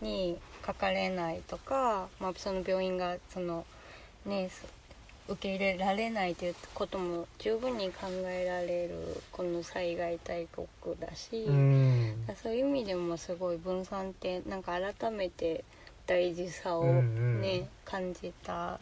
[0.00, 3.64] にかかれないとか、まあ、その病院がその
[4.24, 4.66] ねそ
[5.28, 10.66] 受け入れられないということも十分に考えられるこの災害大国
[11.00, 12.14] だし、うん。
[12.42, 15.64] そういう意味でもすごい分散ってなんか改めて
[16.06, 16.96] 大事さをね、うん
[17.42, 17.68] うん。
[17.84, 18.78] 感じた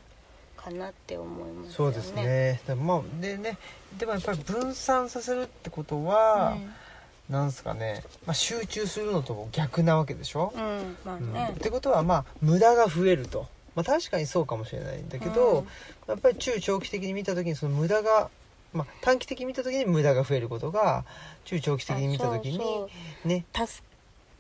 [0.57, 1.74] かなって思いますよね。
[1.74, 2.61] そうですね。
[2.66, 3.59] でもまあでね
[3.98, 6.59] でもやっぱり分散させるってことは、
[7.30, 10.52] なんすかね、まあ、集中するのとも逆なわけでしょ？
[10.54, 11.33] う、ん、うん、まあうん。
[11.33, 15.66] ねっ、てことはまあ無駄が増えると、まあ、確かにそうかもしれないんだけど、うん。
[16.08, 18.30] やっぱり中長期的に見た時にその無駄が、
[18.72, 21.04] まあ、短期的に見た時に無駄が増えることが
[21.44, 22.58] 中長期的に見た時に
[23.24, 23.44] ね。
[23.54, 23.82] 助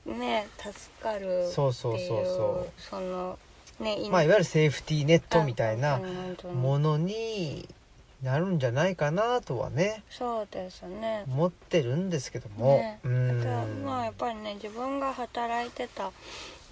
[0.06, 2.80] ね助かるそうそうそうそう。
[2.80, 3.38] その
[3.80, 6.00] ねまあ、いわゆるセーフティーネットみたいな
[6.54, 7.68] ものに
[8.22, 11.24] なるんじゃないかなとはねそうですね。
[11.26, 13.00] 思ってるんですけども、ね。
[13.02, 13.82] うん。
[13.84, 16.12] まあやっぱりね自分が働いてた、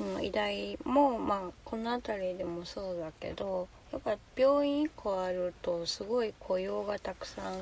[0.01, 7.59] うん、医大もまあこの辺りでもそうだけどやっぱ病院1個あるとすごい雇用がたくさん、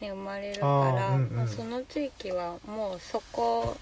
[0.00, 1.36] ね、生まれるからうんうん。
[1.36, 3.76] まあ、その地域はもうそこ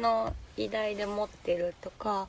[0.00, 2.28] の医大で持ってるとか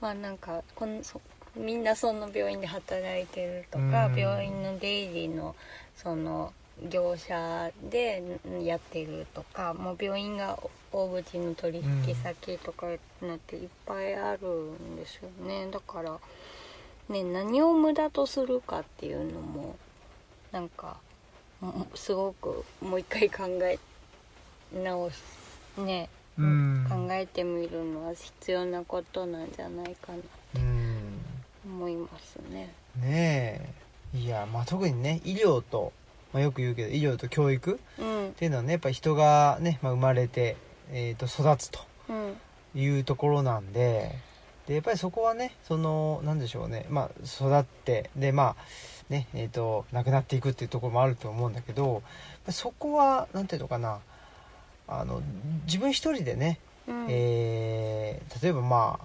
[0.00, 1.20] まあなんかこのそ
[1.56, 4.16] みんなその病院で働いてるとか、うん。
[4.16, 5.56] 病院の出入りの
[5.96, 6.52] その
[6.90, 10.58] 業者でんやってるとかもう病院が
[10.92, 12.86] 大口の取引先とか
[13.22, 15.68] なっていっぱいあるんですよね。
[15.70, 16.18] だから
[17.08, 19.76] ね何を無駄とするかっていうのも
[20.52, 20.96] なんか
[21.60, 23.78] もすごくもう一回考え
[24.74, 25.22] 直す
[25.78, 26.08] ね、
[26.38, 26.86] うん。
[26.88, 30.18] 考えてみるのは必要なことなんじゃないかな
[30.56, 31.20] うん。
[31.64, 32.72] 思いますね。
[32.96, 33.72] ね
[34.14, 34.18] え。
[34.18, 35.92] いやまあ特にね医療と、
[36.36, 38.28] まあ、よく言うけど医療と教育うん。
[38.28, 40.58] っていうのはねやっぱ人がね、まあ、生まれて、
[40.92, 42.36] えー、と育つとうん。
[42.78, 44.14] いうところなんで
[44.66, 48.62] でやっぱりそこはねそのなんでしょうねまあ育ってでまあ
[49.08, 52.02] ねえー、と亡くなっていくっていうところもあると思うんだけど
[52.50, 54.00] そこはなんていうのかな
[54.86, 55.22] あの
[55.64, 57.06] 自分一人でね、うん。
[57.08, 59.04] えー例えばまあ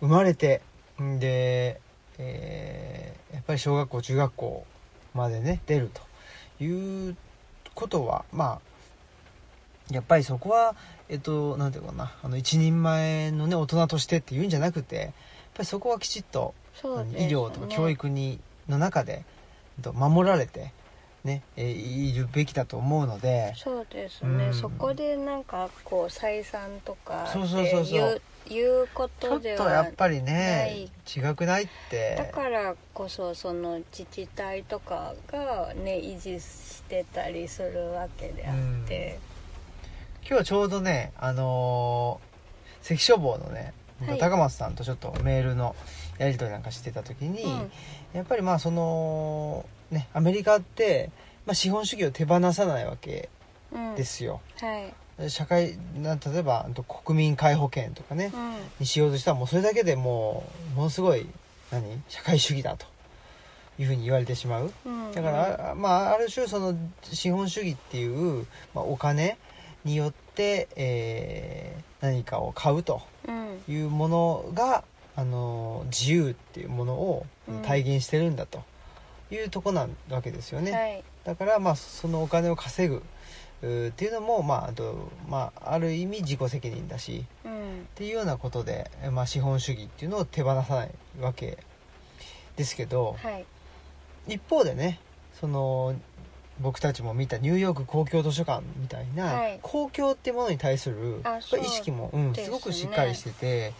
[0.00, 0.62] 生まれて
[1.02, 1.80] んで、
[2.18, 4.66] えーやっぱり小学校中学校
[5.14, 6.07] までね出ると
[6.60, 7.16] いう
[7.74, 8.60] ことはま
[9.90, 10.74] あやっぱりそこは
[11.08, 15.10] えっとなんていうのかなあの一人前のね大人としてっていうんじゃなくてやっ
[15.54, 16.54] ぱりそこはきちっと、
[17.06, 17.26] ね。
[17.26, 19.24] 医療とか教育にの中で、
[19.78, 20.72] えっと守られて
[21.24, 24.54] ね、えーいるべきだと思うのでそうですね、うん。
[24.54, 30.90] そこでなんかこう採算とかそうそうそうそういういうこちょっとではとやっぱりなねい。
[31.18, 32.16] 違くないって。
[32.16, 38.54] だからこそその自治体とかがね維持してたりするわけであっ
[38.86, 39.18] て、
[40.20, 42.28] 今日はちょうどねあのー
[42.80, 43.74] 関消防のね、
[44.06, 44.18] はい。
[44.18, 45.74] 高松さんとちょっとメールの
[46.18, 47.70] やり取りなんかしてた時に、うん。
[48.12, 51.10] やっぱりまあそのねアメリカって、
[51.44, 53.28] まあ、資本主義を手放さないわけ
[53.72, 53.94] うん。
[53.96, 54.94] ですよ、はい、
[55.28, 56.68] 社会な例えば
[57.04, 58.54] 国民皆保険とかね、うん。
[58.78, 61.26] にしようとしたらもうそれだけでもうものすごい
[61.72, 62.00] 何？
[62.08, 62.86] 社会主義だと
[63.78, 64.72] いうふうに言われてしまう。
[64.86, 69.38] うん、だから、あまあ、ある種その資本主義っていう、まあ、お金
[69.84, 73.60] によって、えー何かを買うとうん。
[73.68, 74.84] いうものが、
[75.16, 77.62] あの自由っていうものをうん。
[77.62, 78.62] 体現してるんだと
[79.32, 81.02] いうとこなわけですよね、はい。
[81.24, 83.02] だから、まあ、そのお金を稼ぐ
[83.60, 87.52] っていうのも、まああとまあ、ある意味自己責任だしうん。
[87.52, 87.54] っ
[87.94, 90.90] ていうようなことで、まあ、資本主義っていうのを手放さない
[91.20, 91.58] わけ
[92.56, 93.44] ですけど、はい。
[94.26, 95.00] 一方でね
[95.40, 95.94] その
[96.60, 99.58] 僕たちも見たニューヨーク公共図書館みたいな、はい。
[99.62, 101.22] 公共ってものに対する
[101.60, 103.74] 意識も、うん、すごくしっかりしてて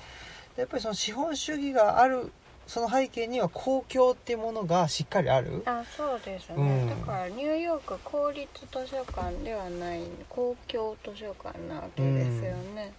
[0.56, 2.32] やっぱりその資本主義がある
[2.68, 5.62] その背景には公共っていうものがしっかりある？
[5.64, 6.88] あそうですね、うん。
[6.90, 12.92] だからニューヨーク公立図書館ではない公共図書館なわけですよね、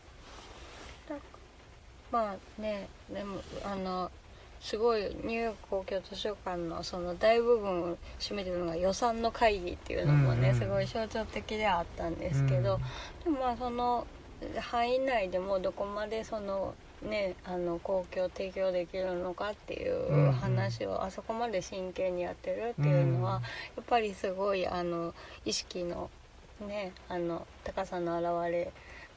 [1.08, 1.16] だ
[2.12, 4.12] まあねでもあの
[4.60, 10.60] すごいニューヨーク公共図書館のその大部分を占めてるのが予算の会議っていうのもね、うんうん。
[10.60, 12.80] すごい象徴的ではあったんですけど、
[13.24, 14.08] でもまあその
[14.60, 23.48] 範囲内でもどこまでそのねあの公共提供できるのかっていう話をあそこまで真剣にやってるっていうのは、うんや
[23.82, 25.14] っぱりすごいあの
[25.46, 26.10] 意識の
[26.68, 28.72] ねあの高さの表れ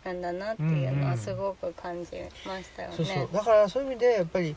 [0.05, 1.09] なんだなっていうのうんうん。
[1.09, 2.11] はすごく感じ
[2.47, 2.97] ましたよね。
[2.97, 3.29] そうそう。
[3.33, 4.57] だからそういう意味でやっぱり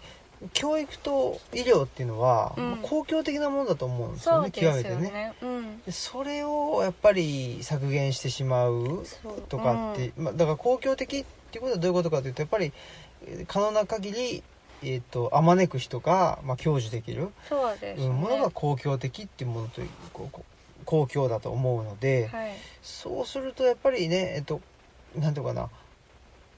[0.54, 2.72] 教育と医療っていうのは、うん。
[2.72, 5.12] まあ公共的なものだと思うんですよねそうですよ極めてね。
[5.12, 5.34] ね。
[5.42, 5.82] うん。
[5.82, 9.04] でそれをやっぱり削減してしまう
[9.50, 12.72] とかって、まあ、だから公共的っていうことはどういうことかというとやっぱりえー
[13.48, 14.44] 可能な限り
[14.84, 18.08] えー、とあまねく人が、まあ、享受できる、そうですね。
[18.08, 19.90] うんものが公共的っていうものという
[20.86, 22.52] 公共だと思うので、はい。
[22.82, 24.62] そうするとやっぱりねえっ、と
[25.18, 25.70] なんていうのかな、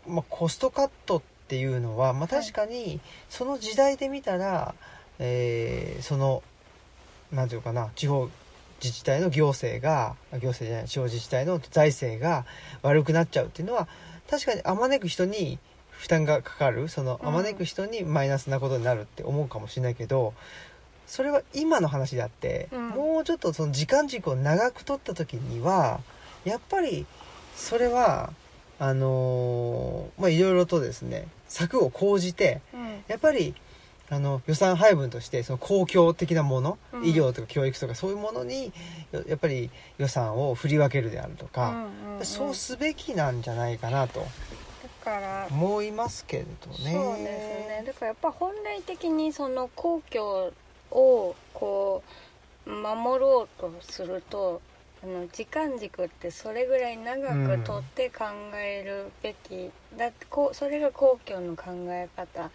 [0.08, 3.00] まあ、コストカットっていうのは、まあ、確かに
[3.30, 4.76] その時代で見たら、
[5.20, 6.44] えーその
[7.32, 8.30] なんていうのかな地方
[8.82, 12.46] 自治体の行政が行政じゃない地方自治体の財政が
[12.84, 13.88] 悪くなっちゃうっていうのは
[14.30, 15.60] 確かにあまねく人に
[15.98, 17.28] 負担がかかるそのうん。
[17.30, 20.34] あまねく人にマイナスなことになるって思うかもしれないけど
[21.08, 22.90] それは今の話であって、うん。
[22.90, 26.00] もうちょっとその時間軸を長く取った時には
[26.46, 27.06] やっぱり
[27.56, 28.32] それは
[28.80, 33.04] あのーまあいろいろとですね策を講じてうん。
[33.08, 33.56] やっぱり
[34.10, 37.06] あの予算配分としてその公共的なもの、うん。
[37.06, 38.72] 医療とか教育とかそういうものに
[39.12, 41.88] ややっぱり予算を振り分けるであるとか、
[42.22, 44.20] そうすべきなんじゃないかなと。
[44.22, 44.26] だ
[45.08, 46.92] から思いますけれどね。
[46.92, 50.52] そうですねだからやっぱ本来的にその皇居
[50.92, 52.04] をこ
[52.66, 54.62] う守ろうとすると
[55.02, 62.50] あの時間軸ってそれぐらい長くとって考えるべき、だってこうそれが皇居の考え方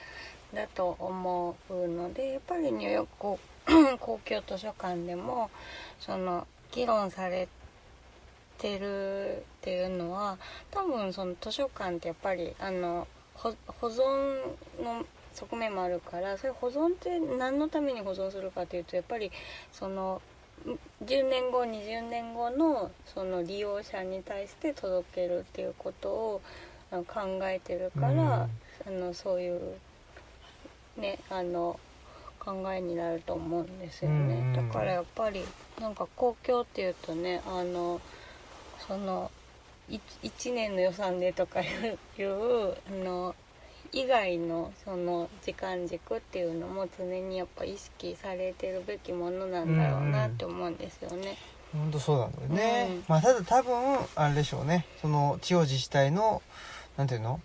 [0.52, 3.38] だと思うのでやっぱりニューヨーク公
[4.00, 5.50] 公共図書館でも
[6.00, 7.48] その議論され
[8.62, 10.38] てるっていうのは
[10.70, 14.02] 多分その図書館ってやっぱりあの保保存
[14.82, 19.32] の側面もあるからそれ保存って何のために保存するかというとやっぱり
[19.72, 20.22] その
[21.04, 26.40] 10年後20年後のその利用者に対して届けるっていうことを
[26.92, 27.04] 考
[27.42, 28.46] えてるから、
[28.86, 29.60] あのそういう
[30.96, 31.80] ねあの
[32.38, 34.68] 考えになると思うんですよね、うん。
[34.68, 35.42] だからやっぱり
[35.80, 38.00] なんか公共っていうとねあの
[38.86, 39.30] その
[39.90, 42.74] 1年の予算でとかいうあ
[43.04, 43.34] の
[43.92, 51.36] 以外のその時間軸っていうのも常にやっぱ意識されてるべきものなんだろうなって思うんですよね。
[51.72, 53.04] 本当そうなんだよね、うん。
[53.08, 54.86] まあただ多分あれでしょうね。
[55.00, 56.42] その地方自治体の
[56.96, 57.40] なんていうの？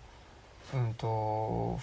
[0.74, 1.78] うんと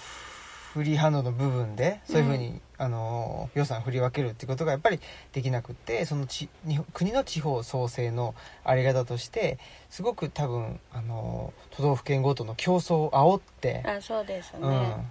[0.76, 5.00] フリーハンドの部分でそういうふうに、あの予算振り分けるってことがやっぱり
[5.32, 6.50] できなくってそのち
[6.94, 9.58] 国の地方創生のあり方として
[9.90, 14.60] すごく多分あの都道府県ごとの競争を煽って、あそうですね、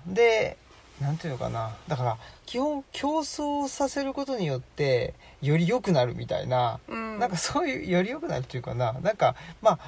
[0.06, 0.58] うん、で
[1.00, 1.74] なんていうのかな。
[1.88, 7.18] だから基本競争させることによってより良くなるみたいな、うん。
[7.18, 8.92] なんかそういうより良くなるっていうかな。
[8.92, 9.78] なんかまあ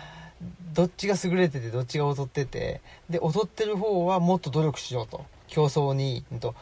[0.72, 6.54] どっちが優れててどっちが劣っててで劣ってる方はもっと努力しようと競争に、うんと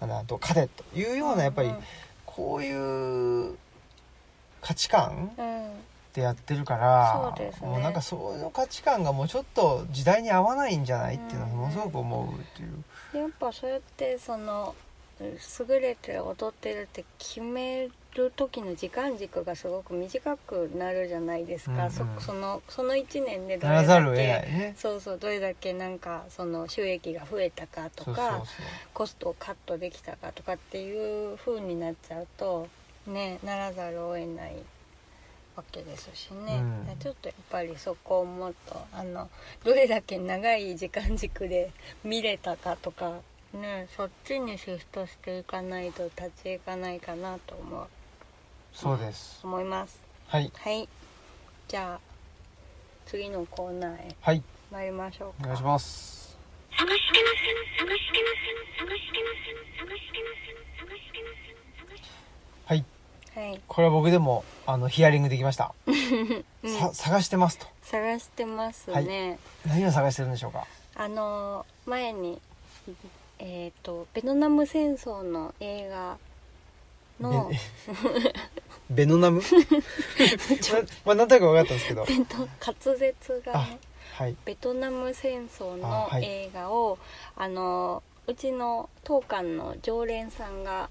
[0.00, 1.76] あのと勝てというようなやっぱりうん。
[2.26, 3.56] こういう
[4.60, 5.70] 価値観うん。
[6.14, 12.84] でやってるからそうもうなんかそういう価値観がもうちょっと時代に合わないんじゃないっていうのはものすごく思うっていう。
[13.12, 14.74] でやっぱそうやってその
[15.20, 21.90] 優れてる踊ってるって決める時の時間軸がすごく短くなるじゃないですか、うんうん。
[21.90, 24.74] そそのその1年でどれだけね。
[24.76, 28.42] そうそうどれだけなんかその収益が増えたかとか
[28.92, 32.68] コストをカットできたかとかっていう風になっちゃうと
[33.06, 34.56] ねならざるを得ない
[35.56, 36.98] わけですしね、うん。
[36.98, 39.28] ちょっとやっぱりそこをもっとあの
[39.64, 41.70] どれだけ長い時間軸で
[42.04, 43.18] 見れたかとか
[43.52, 47.86] ねそっちにシフトしていかないと立ち行かないかなと思う
[48.72, 49.40] そうです。
[49.44, 50.00] 思います。
[50.28, 50.50] はい。
[50.54, 50.88] はい。
[51.68, 52.00] じゃあ
[53.06, 54.16] 次のコーナーへ。
[54.20, 54.42] はい。
[54.70, 55.44] 参りましょうか。
[55.44, 56.20] お願いします。
[56.80, 57.40] 探してます
[57.78, 62.12] 探してます探してます探してます探してます探してます
[62.64, 62.84] はい
[63.34, 65.74] はいこれは僕でもあのヒアリングできました、
[66.64, 72.40] さ探してますと探してますね、何を探してるんでしょうかあの前に
[73.38, 76.18] えっ、とベトナム戦争の映画
[77.20, 77.50] の。
[78.88, 79.40] ベ ベノナム？
[81.04, 82.04] まあなんとなく分かったんですけど。
[82.08, 83.78] えっと滑舌があね
[84.14, 84.36] はい。
[84.44, 86.24] ベトナム戦争あのはい。
[86.24, 86.98] 映画を
[87.36, 90.90] あ,、のうちの当館の常連さんが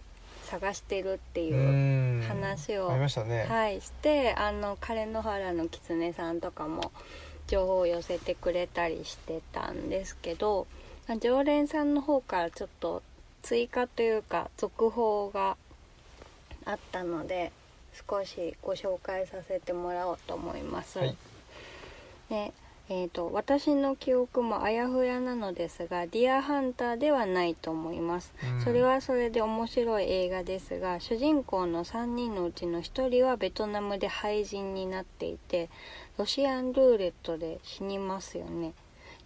[0.49, 6.91] 探してるってういう話をね、はいしてあの枯野原の狐さんとかも
[7.45, 10.65] 情報を寄せてくれたりしてたんですけど
[11.21, 13.03] 常連さんの方からちょっと
[13.43, 15.55] 追加というか続報が
[16.70, 17.51] あったので
[18.09, 20.99] 少しご紹介させてもらおうと思います。
[20.99, 21.15] はい。
[22.30, 22.53] で
[22.91, 28.34] えー、と私の記憶もあやふやなのですが「ディアハンター」ではないと思います。
[28.43, 28.61] うん。
[28.61, 35.70] それはそれで面白い映画ですが主人公の3人のうちの1人はベトナムで廃人になっていて
[36.17, 38.74] ロシアンルーレットで死にますよね。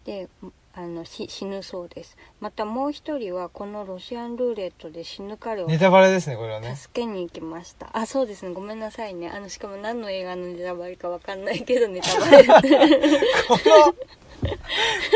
[0.03, 0.27] で
[0.75, 2.17] あのし死ぬそうです。
[2.39, 6.75] またもう1人はこのロシアンルーレットで死ぬ彼をネタバレですねこれはね。
[6.75, 7.89] 助けに行きました。
[7.93, 8.53] あそうですね。
[8.53, 9.29] ごめんなさいね。
[9.29, 12.43] あのしかも何の映画のネタバレかわかんないけどネタバレ。
[12.45, 13.93] この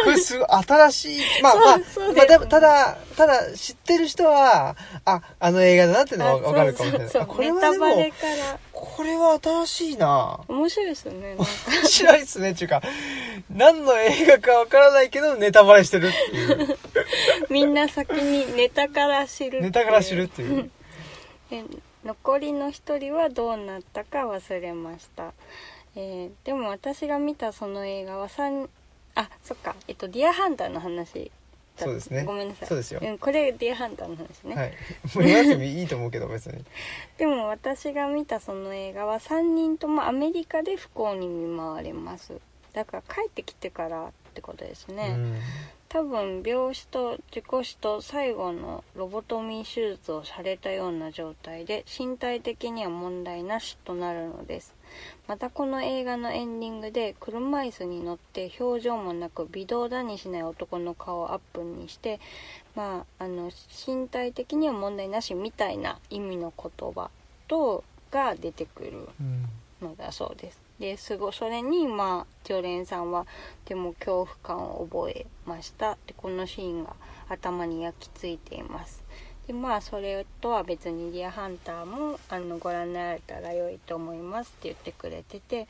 [0.04, 7.10] これすごい新しいまあまあまあただただ知ってる人はああの映画だなっていうのはあ分かるかもしれない。
[7.10, 10.40] そうそうあこれはでもネタバレからこれは新しいな。
[10.48, 11.46] 面白いですよね面
[11.88, 12.84] 白いっすねっていうか。
[13.50, 16.78] 何の映画か分からないけどネタバレしてるっていう。
[17.50, 20.70] みんな先にネタから知るネタから知るっていう。
[21.50, 21.64] で
[22.06, 25.34] 残りの一人はどうなったか忘れました、
[25.96, 28.70] えーでも私が見たその映画は3
[29.16, 29.76] あそっか。
[29.88, 31.32] えっとディアハンターの話
[31.78, 32.24] だそうですね。
[32.24, 32.68] ごめんなさい。
[32.68, 33.02] そうですよ。
[33.02, 34.70] ん、これディアハンターの話ね、はい。
[35.16, 36.64] もう言わなくてもいいと思うけど別に。
[37.18, 42.34] でも私が見たその映画は3人ともアメリカで不幸に見舞われます。
[42.74, 45.40] だから帰ってきてからってことですね、うん。
[45.90, 54.77] 多分病死と事故死と最後のロボトミー手術をされたような状態で身体的には問題なしとなるのです
[55.28, 62.20] またこの映画のエンディングで車椅子に乗って表情もなく微動だにしない男の顔をアップにして
[62.76, 63.52] まああの
[63.86, 67.10] 身体的には問題なしみたいな意味の言葉
[67.48, 69.10] とが出てくる
[69.82, 70.62] のだそうです。
[70.80, 73.26] ですごそれにまあ常連さんは
[73.66, 75.98] でも恐怖感を覚えました。
[76.06, 76.96] でこのシーンが
[77.30, 78.97] 頭に焼き付いています。
[79.48, 85.68] でまあそれとは別に「ディアハンターも」あのご覧になられたら良いと思いますって言ってくれてて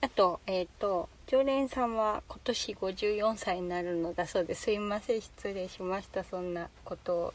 [0.00, 4.70] あとえっ、と常連さんは今年54歳になるのだそうです。
[4.70, 6.22] いません失礼しました。
[6.22, 7.34] そんなことを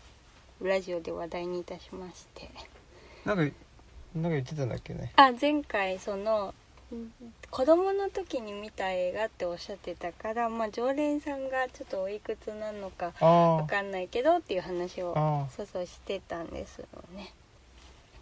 [0.62, 2.50] ラジオで話題にいたしまして。
[3.26, 3.56] なんか
[4.16, 5.12] なんか言ってたんだっけね。
[5.16, 6.54] あ前回そのん
[7.50, 16.86] 子供の時に見た映画っておっしゃってたからまあ常連さんがちょっとおいくつなのかあわかんないけどっていう話をあそうそうしてたんですよ
[17.16, 17.34] ね。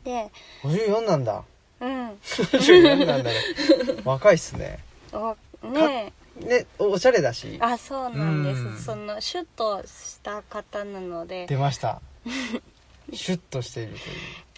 [0.04, 0.32] で
[0.64, 1.44] あ54なんだ。
[1.82, 2.10] うん。
[2.10, 3.34] 54なんだね。
[4.06, 4.80] 若いっすね。
[5.12, 7.58] おねねおおしゃれだし。
[7.62, 8.78] あそうなんです、うん。
[8.78, 11.48] そのシュッとした方なので。
[11.48, 12.02] 出ました。
[13.14, 14.49] シュッとしているといあ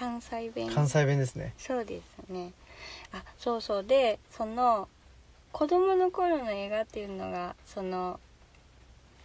[0.00, 0.68] 関西弁。
[0.70, 1.52] う関西弁ですね。
[1.58, 2.52] そうですね。
[3.12, 3.84] あそうそう。
[3.84, 4.88] でその
[5.52, 8.18] 子供の頃の映画っていうのがその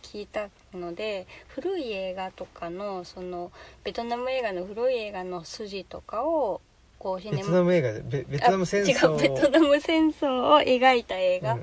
[0.01, 3.51] 聞いたので古い映画とかのその
[3.85, 6.59] ベトナム映画の古い映画の筋とかを
[6.99, 9.09] こうシベトナム映画でベベトナム戦争。
[9.09, 11.57] あ違うベトナム戦争を描いた映画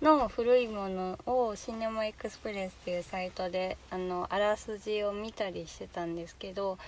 [0.00, 6.78] の古いものをシネマエクスプレスっていうサイトであのあらすじを見たりしてたんですけど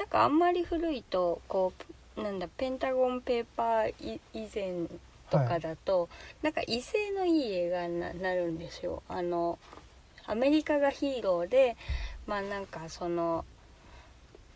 [0.00, 1.74] なんかあんまり古いとこ
[2.16, 4.86] うなんだペンタゴンペーパーい以前
[5.30, 6.08] とかだと、
[6.42, 9.02] なんか威勢のいい映画にななるんですよ。
[9.08, 9.58] あの
[10.26, 11.76] アメリカがヒーローで
[12.26, 13.44] まあなんかその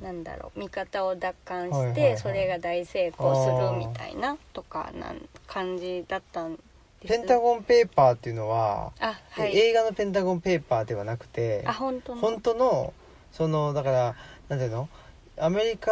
[0.01, 2.18] なんだろう味方を奪還して、はいはいはい。
[2.18, 6.61] それが大成功するみたいなとかなん感じだったんで
[7.03, 7.09] す。
[7.09, 9.55] ペンタゴンペーパーっていうのは、あはい。
[9.55, 12.20] 映画のペンタゴンペーパーではなくてあ本当の。
[12.22, 12.95] 本当の
[13.30, 14.16] そのだから
[14.49, 14.88] なんていうの？
[15.37, 15.91] アメリカ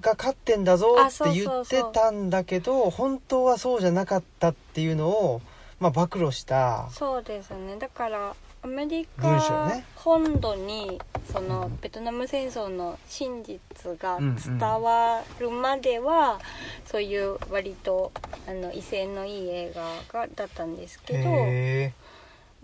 [0.00, 5.40] が勝ってんだぞあって言ってたんだけど本当はそうじゃなかったっていうのを、
[5.80, 7.76] まあ、暴露したそうですね。
[7.78, 9.84] だからアメリカね。
[9.94, 10.98] 本土に
[11.30, 13.60] そのベトナム戦争の真実
[13.98, 16.40] が伝わるまでは、
[16.86, 18.10] そういう割と
[18.48, 21.92] あの威勢のいい映画がだったんですけどへ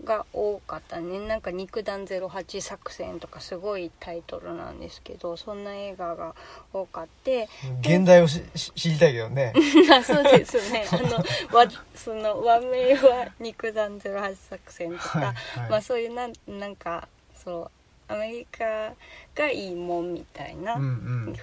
[0.03, 1.19] が多かったね。
[1.27, 6.35] なんか「肉弾08作戦」とかすごいタイトルなんですけどそんな映画が
[6.73, 7.31] 多かって。
[7.31, 7.47] え
[7.97, 9.53] 現代をしし知りたいけどね。
[9.91, 10.85] あそうですね。
[10.91, 11.17] あの
[11.57, 15.25] わその和名は「肉弾08作戦」とか、はい
[15.59, 15.69] はい。
[15.69, 17.71] まあそういうなんなんかそう
[18.11, 18.93] アメリカ
[19.35, 20.85] がいいもんみたいな、うんう
[21.31, 21.35] ん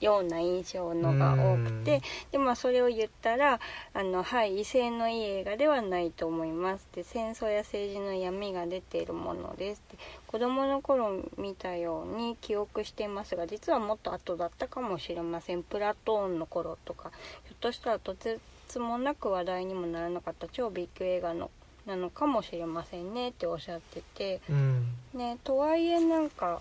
[0.00, 2.02] ような印象のが多くて
[2.32, 3.60] でまあそれを言ったら
[3.92, 15.62] あのはい威勢のいい映画ではないと思いますで戦争や政治の闇が出ているものですって子供の頃見たように記憶していますが実はもっと後だったかもしれません。
[15.62, 17.12] プラトーンの頃とか
[17.44, 21.50] ひょっとしたらとてつもなく話題にもならなかった超 B 級映画の
[21.86, 24.86] なのかもしれませんねっておっしゃっててうん。
[25.14, 26.60] ねとはいえなんか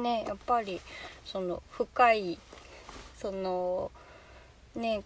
[0.00, 0.80] ねやっぱり
[1.24, 2.38] その深い
[3.16, 3.90] その
[4.74, 5.02] ね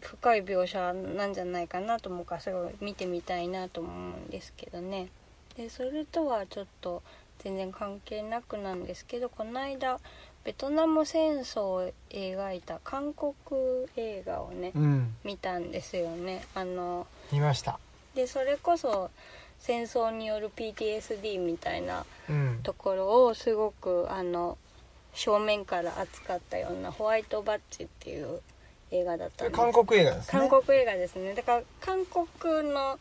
[0.00, 5.08] 深い描写なんじゃないかなと思うからすごい見てみたいなと思うんですけどね。
[5.56, 7.02] でそれとはちょっと
[7.38, 9.98] 全然関係なくなんですけどこの間
[10.44, 13.32] ベトナム戦争を描いた韓国
[13.96, 15.14] 映画をねうん。
[15.24, 16.44] 見たんですよね。
[16.54, 17.78] あの見ました。
[18.14, 19.10] でそれこそ
[19.60, 22.60] 戦争による PTSD みたいなうん。
[22.62, 24.58] ところをすごくあの
[25.14, 28.40] 正面から扱ったような「ホワイトバッジ」っていう
[28.90, 29.56] 映画だったんです。
[29.56, 30.48] 韓国映画ですね。
[30.48, 31.34] 韓国映画ですね。
[31.34, 32.98] だから韓国の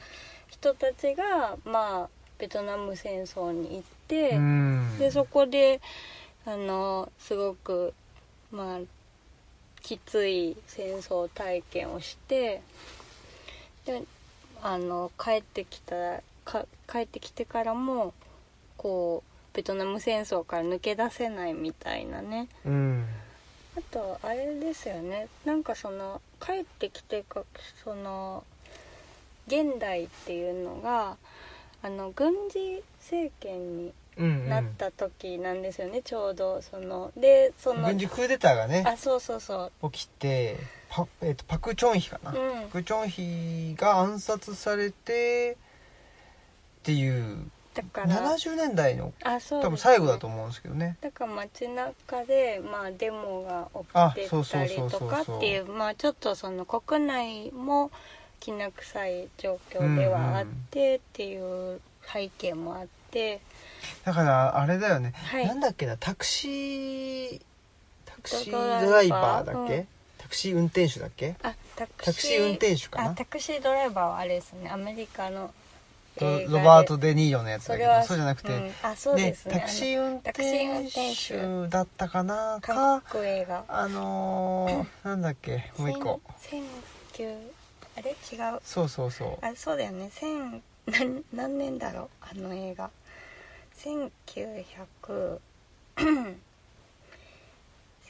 [0.48, 4.98] 人たちがまあベトナム戦争に行って、うん。
[4.98, 5.82] でそこで
[6.46, 7.94] あのすごく
[8.52, 8.80] まあ
[9.82, 12.62] きつい戦争体験をして
[13.86, 14.04] で
[14.62, 16.29] あの帰ってきたか
[16.92, 18.14] 帰ってきてからも
[18.78, 22.48] こうベトナム戦争から抜け出せないみたいなね。
[22.66, 23.06] うん。
[23.78, 25.28] あとあれですよね。
[25.46, 27.44] なんかその帰ってきてか
[27.84, 28.44] その
[29.48, 31.18] 現代っていうのが
[31.82, 33.94] あの軍事政権に
[34.50, 36.62] なった時なんですよね、ちょうど。
[36.62, 39.92] そのでその軍事クーデターがねあそうそうそう。
[39.92, 40.58] 起きて
[40.90, 42.62] パ,、えっとパク・チョンヒかな、うん。
[42.64, 45.58] パク・チョンヒが暗殺されて
[46.82, 48.08] っていうだから
[48.38, 49.66] 70年代のあそうね。
[49.66, 50.98] 多分最後だと思うんですけどね。
[51.02, 57.92] だから街中でまあデモがあ起きてたりとかっていうまあちょっとその国内も
[58.40, 61.80] きな臭い状況ではあってっていう
[62.12, 63.42] 背景もあって、
[64.04, 65.46] だからあれだよね、はい。
[65.46, 67.42] なんだっけなタクシー
[68.06, 69.88] タクシードライバーだっけ、うん。
[70.18, 71.36] タクシー運転手だっけ？
[71.44, 73.12] あタクシー運転手かな？
[73.12, 74.70] あタクシードライバーはあれですね。
[74.70, 75.54] アメリカの
[76.26, 78.72] ロバート・デ・ニーロのやつだけどそうじゃなくて、うん。
[78.84, 83.64] あそうですねタクシー運タクシー運転転手だったかなか国映画。
[83.68, 86.22] あのー、なんだっけもう一個。
[86.40, 86.64] 千千
[87.14, 87.38] 九
[87.98, 88.12] あれ？
[88.12, 88.14] 違
[88.56, 88.60] う。
[88.64, 89.46] そうそうそう。
[89.46, 90.10] あそうだよね。
[90.14, 92.10] 千何何年だろう？
[92.22, 92.90] あの映画。
[93.78, 95.40] 1900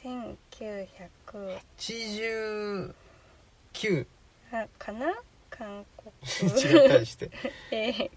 [0.02, 2.94] 1900 89
[4.52, 5.12] あかな？
[5.50, 6.12] 韓国。
[6.40, 7.30] 違ったりして。
[7.70, 8.10] 映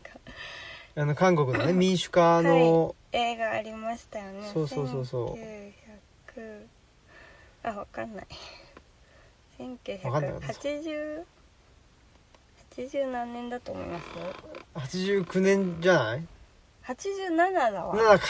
[0.96, 4.50] あの韓国のね 民主化の、画映画ありましたよね。
[4.54, 5.36] そうそうそうそう。
[5.36, 6.66] 1900
[7.64, 8.28] あわかんない。
[10.04, 10.34] わかんない。
[10.34, 11.24] 私1980
[12.76, 16.28] 80何年だと思います？89年じゃない
[16.86, 17.96] ？87だわ。
[17.96, 18.26] な んか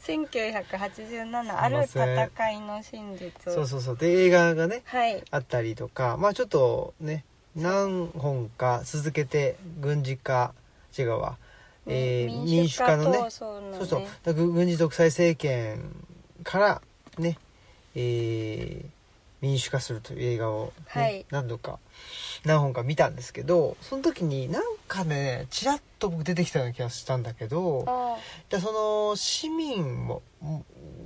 [0.00, 3.32] 1987ある戦いの真実。
[3.52, 3.96] そうそうそう。
[3.96, 5.22] で映画がねはい。
[5.30, 6.16] あったりとか。
[6.16, 7.24] まあちょっとね
[7.56, 10.52] 何本か続けて軍事化
[10.96, 11.36] 違うわ、
[11.86, 13.30] えー民主化のねね。
[13.30, 14.34] そうそう。
[14.34, 15.94] 軍事独裁政権
[16.44, 16.82] から
[17.18, 17.38] ね、
[17.94, 18.96] えー
[19.42, 21.26] 民主化するという映画を、ねはい。
[21.30, 21.78] 何度か
[22.44, 28.16] 何本か見たんですけどその時になんかねちらっと僕出てきたような気がしたんだけどあ
[28.48, 30.22] でその市民も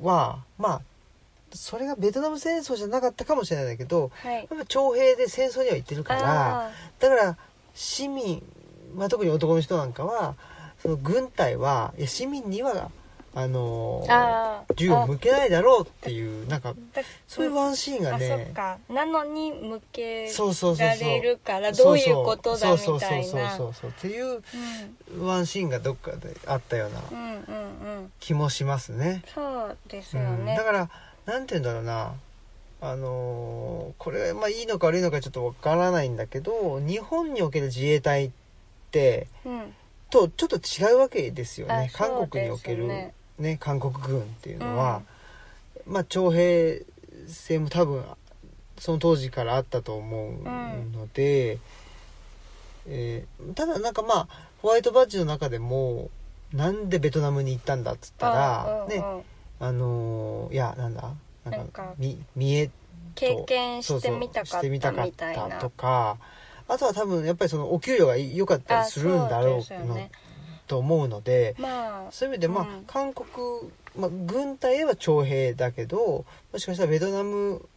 [0.03, 0.82] はまあ
[1.53, 4.36] それがベトナム戦争じゃなかったかもしれないんだけどはい。
[4.36, 7.36] やっぱ徴兵で戦争には行ってるからあだから
[7.74, 8.42] 市民、
[8.94, 10.34] まあ、特に男の人なんかは
[10.82, 12.90] その軍隊はいや市民には
[13.32, 18.78] あのー銃を向けないだろうっていうなんかだそういうワンシーンがあそっねか。
[18.88, 20.28] なのに向け
[20.78, 23.57] られるからどういうことだみたいな。
[23.57, 23.62] っ
[24.01, 24.42] ていう
[25.14, 29.22] うんワンシーンがどっかであったようなうんうんうん気もしますね。
[29.32, 30.90] そうですようんねだから
[31.26, 32.14] なんて言うんだろうな。
[32.82, 38.30] あのーこれまあいいのか悪いのかちょっとわからないんだけど日本における自衛隊っ
[38.90, 39.74] てうん。
[40.10, 41.90] とちょっと違うわけですよね。
[41.94, 43.14] あ韓国におけるね。
[43.38, 45.02] ね韓国軍っていうのは、
[45.86, 46.82] まあ徴兵
[47.28, 48.04] 制も多分
[48.78, 51.58] その当時からあったと思うので、
[52.88, 54.28] えーただなんかまあ
[54.62, 56.10] ホワイトバッジの中でも
[56.52, 59.22] なんでベトナムに行ったんだっつったら、ねうんうんうん
[59.61, 61.14] あのーいやなんだ？
[61.44, 62.72] なんかなんかみ見えと
[63.14, 65.58] 経験してみたかったみたいな。
[65.58, 66.16] とか
[66.68, 70.08] あとは多分やっぱりそのお給料が良かったりするんだろうの、
[70.66, 72.84] と思うのでまあそういう意味でまあ、うん。
[72.86, 73.26] 韓国、
[73.96, 77.68] まあ、軍隊へは徴兵だけどもしかしたらベトナム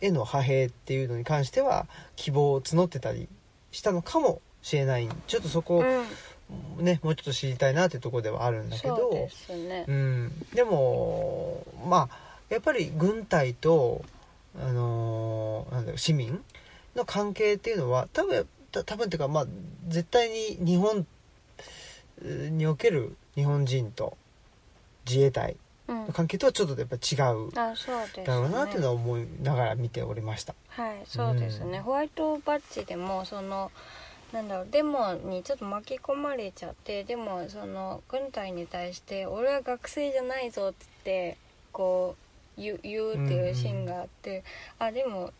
[0.00, 1.86] への派兵っていうのに関しては
[2.16, 3.28] 希望を募ってたり
[3.70, 5.08] したのかもしれない。
[5.26, 6.04] ちょっとそこうん
[6.78, 9.10] ね、もうちょっと知りたいなっていうところではあるんだけど。
[9.12, 9.84] ですね。
[9.86, 14.02] うん、でもまあやっぱり軍隊と、
[14.58, 16.42] あのーなんだろう市民
[16.96, 19.46] の関係っていうのは多分た多分っていうかまあ
[19.88, 21.06] 絶対に日本
[22.22, 24.16] えーにおける日本人と
[25.06, 25.56] 自衛隊
[25.88, 26.06] うん。
[26.06, 27.74] の関係とはちょっとやっぱ違うだ
[28.36, 30.54] ろうなっていうのは思いながら見ておりました。
[30.68, 31.84] はいそうですね、うん。
[31.84, 33.70] ホワイトバッジでもその
[34.32, 34.66] なんだろう。
[34.70, 41.36] デモにちょっと巻き込まれちゃってでもその軍隊に対して「俺は学生じゃないぞ」っつって
[41.72, 42.14] こ
[42.58, 44.44] う言う言うっていうシーンがあって、
[44.78, 45.32] あでも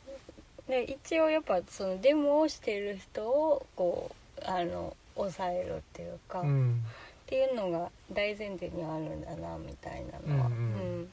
[0.69, 6.83] で一応やっぱそのデモをしてる人をこうあの抑えるっていうか、っうん。
[7.27, 10.61] ていうのが大前提にはあるんだなみたいなのは、うんうん。
[10.61, 11.13] うん。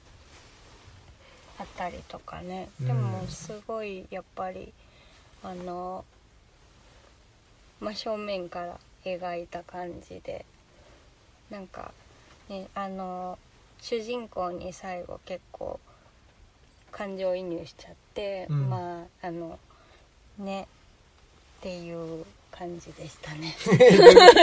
[1.57, 2.69] あったりとかね。
[2.80, 2.88] うん。
[2.88, 4.71] でもすごいやっぱり
[5.43, 6.05] あの
[7.80, 10.45] 真正面から描いた感じで
[11.49, 11.93] なんか
[12.49, 13.38] ねあの
[13.82, 15.80] 主人公に最後結構
[16.95, 18.69] 感情移入しちゃって、うん。
[18.69, 19.59] まああの
[20.39, 20.67] ね
[21.59, 23.53] っていう感じでしたね。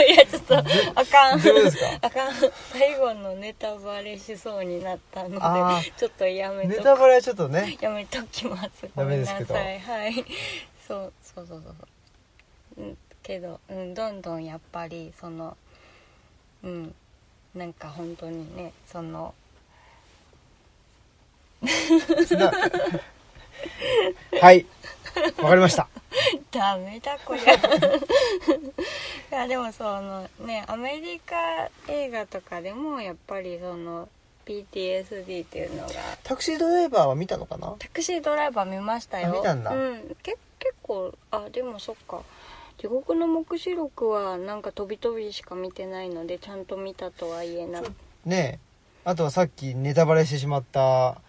[0.07, 1.39] いやちょっとあかん。
[2.01, 2.33] あかん。
[2.71, 7.75] 最後のネタバレしそうになったのあでちょっとやめネとタバレはちょっとね。
[7.81, 8.87] やめときます。
[8.95, 9.79] ごめんなさい。
[9.79, 10.23] はい。
[10.87, 11.75] そうそうそうそう。
[12.77, 15.57] うんけど、うん、どんどんやっぱりその
[16.63, 16.93] うん
[17.55, 19.33] なんか本当にねその
[22.31, 22.51] な
[24.41, 24.65] はい
[25.37, 25.87] わかりました。
[26.51, 27.53] ダメだこりゃ。
[27.53, 27.59] い
[29.31, 34.09] やでもそのねアメリカ映画とかでもやっぱりその
[34.45, 35.93] PTSD っていうのが。
[36.23, 37.75] タクシードライバーは見たのかな？
[37.79, 39.29] タクシードライバー見ましたよ。
[39.29, 39.71] あ見たんだ。
[39.71, 42.21] うん、け結構あでもそっか
[42.83, 47.81] 地獄の黙示録はなんか飛び飛びしか見てないのでちゃんと見たとは言えな。
[47.81, 47.93] く
[48.25, 48.59] ね
[49.05, 49.09] え。
[49.09, 51.21] あとはさっきネタバレしてしまった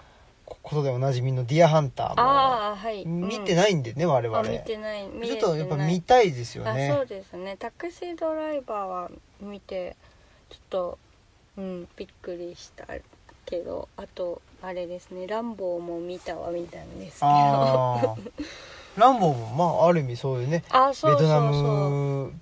[0.44, 3.06] ことでおなじみの「ディアハンターも」ああはい。
[3.06, 4.36] 見てないんでね、我々。
[4.36, 5.06] あ見てない。
[5.06, 6.90] 見ちょれてないっとやっぱ見たいですよね。
[6.90, 7.56] あそうですね。
[7.56, 9.94] タクシードライバーは見て
[10.50, 10.98] ちょっと
[11.56, 12.84] うんびっくりした
[13.46, 18.18] けどあとあれですね「ランボー」も見たは見たんですけど
[18.96, 22.32] ランボーもまあある意味そういうねあそうそうベトナム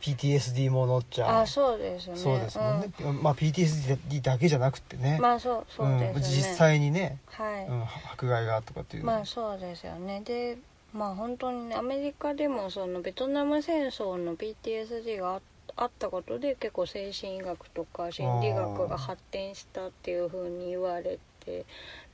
[0.00, 2.16] PTSD ものっちゃあそうですね。
[2.16, 2.88] そうですもんね、
[3.20, 9.04] まあ PTSD だけじゃなくてね、うんまあそうそうですね、ん、実際にね、はい、うん、迫害がとかっていう。
[9.04, 10.22] まあそうですよね。
[10.24, 10.56] で
[10.94, 15.40] まあ本当にねアメリカでもそのベトナム戦争の PTSD があ
[15.76, 21.64] あったことで結構精神医学とか心理学が発展したっていう風に言われて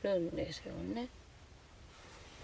[0.03, 1.09] るんですよね。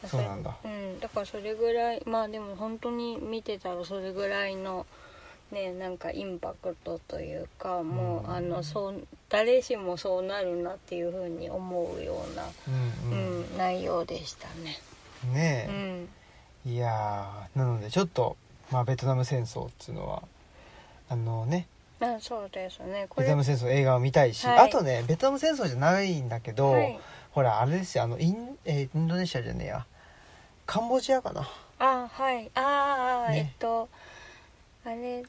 [0.07, 0.57] そうなんだ。
[0.65, 4.87] うん、だからそれぐらいまあでも本当に見てたらそれぐらいの
[5.53, 12.71] ねなんかインパクトというかもう、うんあのそう誰しもそうなるなっていう風に思うような、う
[13.11, 14.79] んううんん内容でしたね。
[15.33, 16.73] ねうえ、ん。
[16.73, 18.37] いやーなのでちょっと、
[18.71, 20.23] まあ、ベトナム戦争っていうのは
[21.09, 21.67] あのね
[21.99, 23.07] まあそうですね。
[23.15, 24.59] ベトナム戦争映画を見たいし、はい。
[24.61, 26.99] あとねベトナム戦争じゃないんだけど、はい、
[27.33, 29.87] ほらあれですよあのイン,、えーインドネシアじゃねえや
[30.71, 31.49] カンボジアかな。
[31.81, 32.49] あはい。
[32.55, 33.39] ああ、ね。
[33.39, 33.89] えっと
[34.85, 35.25] あれ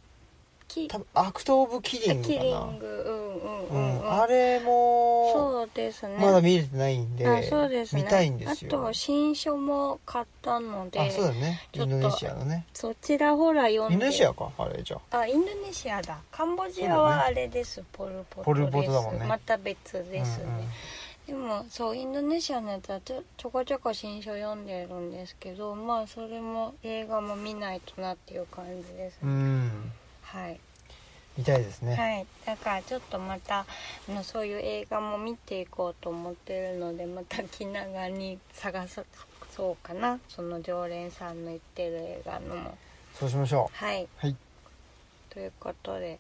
[0.68, 2.86] キ多分アクト・オブ・キリングかキリなング。
[2.86, 4.22] うんううんうん、うん。
[4.22, 6.16] あれもそうですね。
[6.20, 8.04] まだ見れてないんであそうですね。
[8.04, 8.70] 見たいんですよ。
[8.86, 11.68] あと新書も買ったのであそうだね。
[11.74, 12.68] インドネシアのね。
[12.72, 13.94] そちらほら読んで。
[13.96, 15.18] インドネシアかあれじゃあ。
[15.22, 16.20] あインドネシアだ。
[16.32, 19.26] カンボジアはあれです、ポルポトポルポトだもんね。
[19.26, 20.70] また別ですね、うんうん
[21.28, 29.14] でもそうインドネシアのやつはちょちょこちょこ新書読んでるんですけどまあそれも映画も見ないとなっていう感じです。
[29.16, 29.92] ね、うん。
[30.24, 30.60] はい、
[31.38, 39.04] 見たいですね、はい、だからちょっとまたあのそういう映画も見ていこうと思ってるのでまた気長に探そ
[39.56, 40.20] そうかな。
[40.30, 42.78] その常連さんの言ってる映画のも。
[43.14, 44.36] そうしましょはい、はい。
[45.30, 46.18] ということで。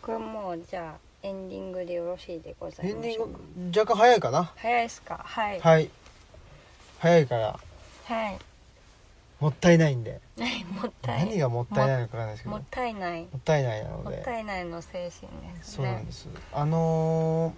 [0.00, 3.32] これもうじゃあエンディングでよろしいでござうエンディン
[3.72, 4.52] グ若干早いかな？
[4.56, 5.20] 早いですか？
[5.24, 5.60] はい。
[5.60, 5.90] はい。
[6.98, 7.58] 早いから。
[8.04, 8.38] はい。
[9.40, 10.20] もったいないんで。
[10.38, 12.50] は いもったい何がもったいないのかわかんないですけど。
[12.50, 13.22] ももったいない。
[13.24, 15.30] ったいないなのもでったいないの精神ですね。
[15.62, 16.28] そうなんです。
[16.52, 17.54] あのー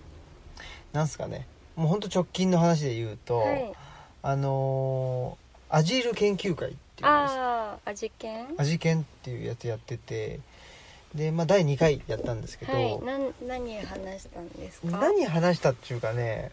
[0.92, 1.46] なんすかね。
[1.74, 3.72] もうほんと直近の話で言うと、はい。
[4.22, 10.38] あのーアジール研究会っていうんですああ味見アジ研っていうやつやってて
[11.16, 14.98] で、まあ、第2回やったんですけど、はいなん何話したんですか？
[14.98, 16.50] 何話したっていうかね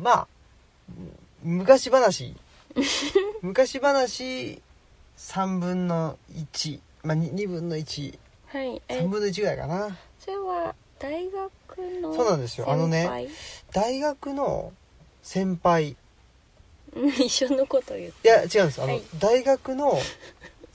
[0.00, 0.26] まあ
[1.42, 2.34] 昔話。
[3.42, 4.60] 昔話
[5.16, 9.98] 3分の1まあ 2, 2分の13はいえ分の1ぐらいかな。
[10.20, 11.40] それは大学
[12.00, 12.70] のそうなんですよ。
[12.70, 13.28] あのね
[13.72, 14.72] 大学の
[15.22, 15.96] 先輩。
[16.94, 18.82] う ん一緒のこと言っいてや違うんです。
[18.82, 19.02] あの、はい。
[19.18, 20.00] 大学の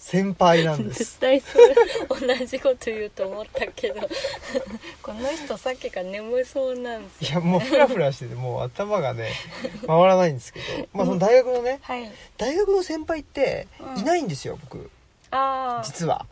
[0.05, 1.73] 先輩なんで絶す対それ
[2.09, 4.01] 同じこと言うと思ったけど。
[5.01, 7.39] この人さっきから眠そうなんですよ。
[7.39, 9.31] いやもうフラフラしててもう頭がね
[9.87, 10.65] 回らないんですけど。
[10.93, 12.11] まあその大学のねはい。
[12.37, 13.99] 大学の先輩ってうん。
[13.99, 14.91] いないんですよ、僕。
[15.31, 16.25] ああ実は。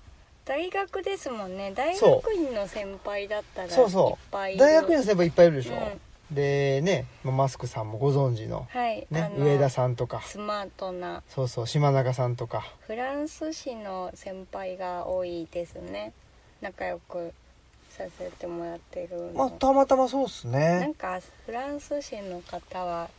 [0.43, 1.71] 大学ですもんね。
[1.73, 2.15] 大そう。
[2.17, 4.09] 学院の先輩だったらそうそう。
[4.09, 4.59] いっぱいいる。
[4.59, 6.01] 大学院の先輩いっぱいいるでしょ、うん
[6.31, 10.21] でねまあマスクさんもご存知のはい、ね上田さんとか。
[10.21, 11.23] スマートな。
[11.29, 12.63] そうそう島中さんとか。
[12.87, 16.13] フランス史の先輩が多いですね。
[16.61, 17.33] 仲良く
[17.89, 23.09] させてもらってるの、まあたまたまそうっすなねんかフランス史の方は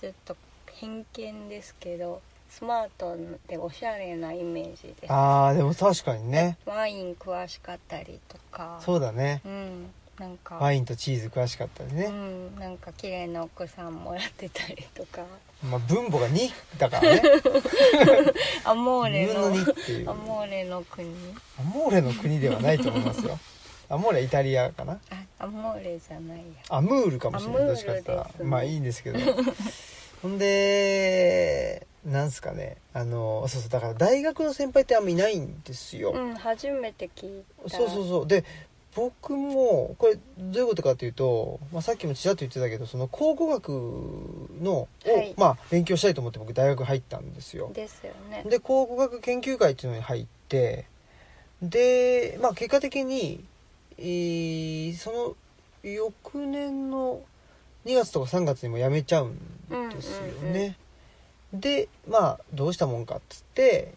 [0.00, 0.36] ちょっと
[0.72, 3.16] 偏見ですけどスマート
[3.48, 5.12] でおしゃれなイメージです。
[5.12, 6.58] あーでも確かにね。
[6.64, 8.80] ワイン詳しかったりとか。
[8.84, 9.42] そうだね。
[9.44, 15.22] うんなんかワインとチーズ詳しかったりうね、んなんか綺麗な奥さんもらってたりとか。
[15.62, 17.22] まあ分母が2だからね。
[18.64, 20.10] アモーレ2分のの2っていう。
[20.10, 21.14] アモーレの国。
[21.58, 23.38] アモーレの国ではないと思いますよ。
[23.88, 24.98] アモーレはイタリアかな。
[25.10, 26.44] あアモーレじゃないや。
[26.70, 27.66] アムールかもしれない。
[27.66, 29.18] どっちかったら、まあいいんですけど。
[30.22, 32.76] ほんでなんすかね。
[32.94, 33.70] あのそうそう。
[33.70, 37.76] だから大学の先輩ってあんまいないんですよ、うん初めて聞いた。
[37.76, 38.26] そうそうそう。
[38.26, 38.44] で
[38.96, 43.68] 僕もこれどういうことかというと、まあ、さっきもちらっと言ってたけどその考古学
[44.62, 45.34] のを、はい。
[45.36, 47.70] まあ、勉強したいと思って僕大学入ったんですよ。
[47.74, 48.44] ですよね。
[48.48, 50.86] で考古学研究会っていうのに入って
[51.60, 53.44] で、まあ、結果的に、
[53.98, 55.36] えーその
[55.82, 57.20] 翌年の
[57.84, 60.76] 2月とか3月にも辞めちゃうんですよね、
[61.52, 63.94] でまあどうしたもんかっつって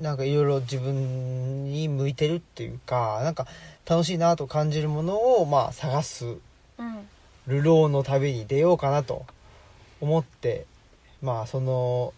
[0.00, 3.46] なんかいろいろ自分に向いてるっていうかなんか
[3.88, 6.26] 楽しいなと感じるものをまあ探す。
[6.26, 6.30] う
[6.82, 7.08] ん
[7.46, 9.24] 流浪の旅に出ようかなと。
[10.00, 10.64] 思って
[11.22, 12.12] まあその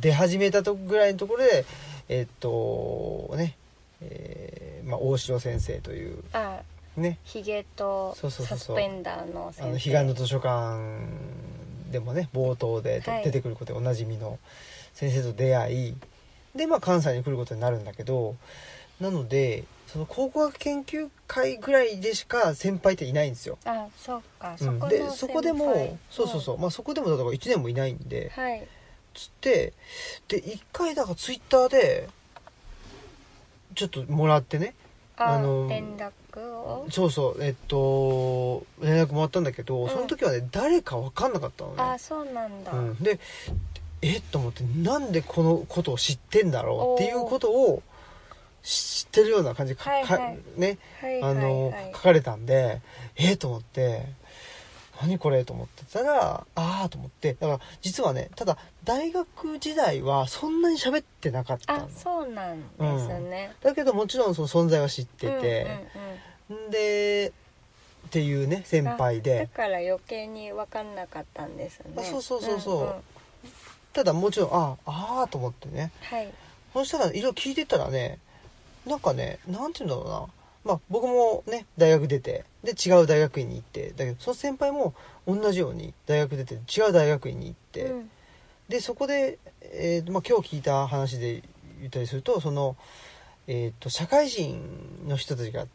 [0.00, 1.64] 出始めたとこぐらいのところで
[2.08, 3.56] えっとね
[4.00, 6.60] えーまあ、大城先生というあ
[6.96, 7.18] ね。
[7.24, 8.76] ヒゲとそうそうそうそう。
[8.76, 9.72] サスペンダーのあ先生。
[9.72, 10.78] の彼岸の図書館
[11.90, 13.24] でもね冒頭ではい。
[13.24, 14.38] 出てくることでおなじみの
[14.94, 15.94] 先生と出会い
[16.54, 18.36] でまあ関西に来ることになるんだけど
[19.00, 23.58] なのでその考古学研究会ぐらいでしか先輩っていないんですよ。
[23.64, 24.56] あそうか。
[24.56, 28.32] そうん、でそこでもそうそうそう、まあそこでもだから1年もいないんで。
[28.36, 28.68] うんはい。
[29.12, 29.72] つって
[30.28, 32.08] で一回だからツイッターで
[33.74, 34.74] ちょっともらってね。
[35.16, 36.86] ああの連絡を？
[36.90, 37.42] そうそう。
[37.42, 39.90] えっと連絡もらったんだけど、うん。
[39.90, 41.82] その時はね誰か分かんなかったのね。
[41.82, 43.18] あそうなんだ、うん、で
[44.02, 44.18] え？
[44.18, 47.82] っと思ってなんでこのことを知ってんだろうっていうことを
[48.62, 50.18] 知ってるような感じでか、はいはい。
[50.18, 50.18] か
[50.56, 52.80] ねはいはいあの、はい書かれたんで
[53.16, 54.06] えっと思って
[55.00, 57.34] 何これと思ってたらああと思って。
[57.34, 61.84] だから実はねただ大学時代はそんなに喋ってなかったの。
[61.84, 62.66] あそうなんで
[62.98, 65.66] すね、だけどもちろんその存在は知ってうんうんて、
[66.68, 67.32] んで
[68.08, 71.86] っていうね先輩だでから余計に分かんなかったんですね。
[71.96, 72.76] あそうそうそうそう。
[72.76, 72.94] うんうん。
[73.92, 75.92] ただもちろんあああと思ってね。
[76.02, 76.28] はい。
[76.72, 78.18] そしたらいろいろ聞いてたらね
[78.90, 80.26] なんかねなんて言うんだろうな。
[80.62, 84.94] まあ僕もね大学出てで違う大学院に行ってだけどその先輩も
[85.26, 88.10] 同じように大学出て違う大学院に行って、うん。
[88.68, 91.42] でそこで、えーまあ、今日聞いた話で
[91.78, 92.76] 言ったりするとその、
[93.46, 94.60] えー、と社会人
[95.08, 95.66] の人たちが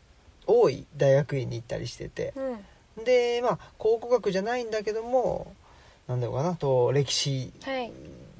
[0.46, 2.34] 多い大学院に行ったりしてて
[2.98, 3.04] うん。
[3.06, 5.56] でまあ考古学じゃないんだけども
[6.08, 7.92] なんだろうかなと歴史はい。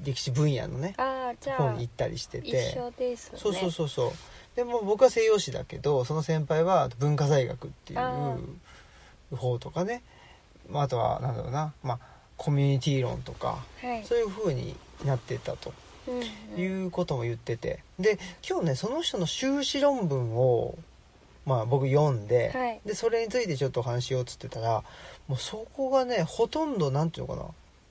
[0.04, 3.38] 歴史分野のねああじゃあ方に行ったりして一て緒ですね。
[3.38, 4.12] そうそうそうそう
[4.56, 8.36] でも僕は西洋史だけどその先輩は文化財学っていあ
[9.30, 10.02] う方とかね、
[10.70, 11.98] まあ、あとはなんだろうな、まあ、
[12.36, 14.04] コミュニティ論とかはい。
[14.04, 15.72] そういう風になってたと。
[16.08, 16.20] うん
[16.54, 16.60] うん。
[16.60, 17.82] いうことも言ってて。
[17.98, 20.78] で今日ねその人の修士論文を
[21.44, 22.80] まあ僕読んで、はい。
[22.86, 24.82] でそれについてちょっとお話ししようっつってたら
[25.28, 27.48] もうそこがねほとんどなんていうのかな。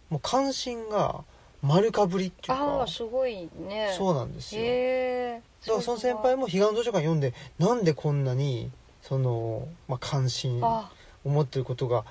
[0.10, 1.24] もう関心が
[1.66, 2.84] 丸かぶりっていうあか。
[2.84, 3.94] あすごいね。
[3.98, 4.62] そうなんですよ。
[4.62, 10.92] へえだからその先輩も彼岸図書館読んでなんでこんなにその、まあ、関心をあ。
[11.24, 12.06] 持ってることが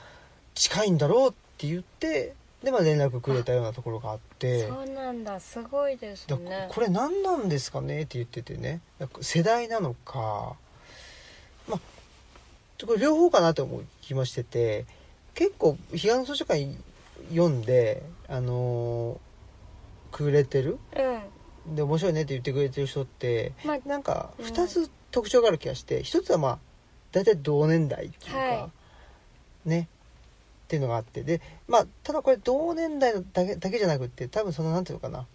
[0.54, 2.34] 近いんだろうって言って
[2.64, 4.66] で、まあ、連絡くれたようなところがあって。
[4.66, 5.38] そうなんだ。
[5.38, 8.80] すごいですだねこれ何なんですかねって言っててね。
[9.20, 10.56] 世代なのか。
[11.68, 11.80] まあ
[12.84, 14.84] これ両方かなと思う気もしてて
[15.34, 16.74] 結構彼岸図書館
[17.30, 19.33] 読んであのー
[20.14, 20.78] くれてる？
[21.66, 21.76] うん。
[21.76, 24.44] で面白いねって言ってくれてる人ってまあなんかうん。
[24.46, 26.58] 2つ特徴がある気がして、一つはまあ
[27.12, 28.70] 大体同年代っていうか、は
[29.64, 29.88] ね。
[30.64, 35.26] っていうのがあってでまあただこれ同年代だけだけじゃなくって多分そのなんていうのかな。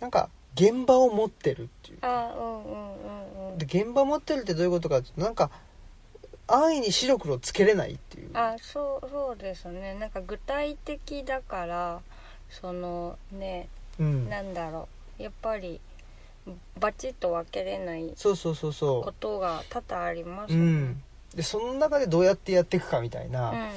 [0.00, 1.98] なんか現場を持ってるっていう。
[2.02, 3.58] あうんうんうんうん。
[3.58, 5.50] で現場を持ってるってどういうことかっていうとなんか
[6.46, 8.30] 安易に白黒つけれないっていう。
[8.34, 9.94] あそうそうですね。
[9.94, 12.00] なんか具体的だから
[12.50, 13.68] そのね
[13.98, 14.88] うん、なんだろ
[15.18, 15.22] う。
[15.22, 15.80] やっぱり
[16.78, 20.54] バチッと分けれないそうそうそうこそとが多々ありまう、す。
[20.54, 21.02] ねうん、
[21.34, 23.68] でその中でどうやってやっていくかみたいな、うん。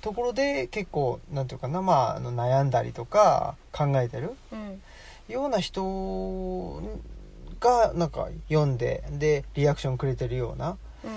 [0.00, 4.82] ところで結構なんていうかな、まあ、あの悩んだりとか考えてるうん。
[5.28, 6.82] ような人
[7.60, 11.10] がなんか読んででリアクションくれてるようなうん。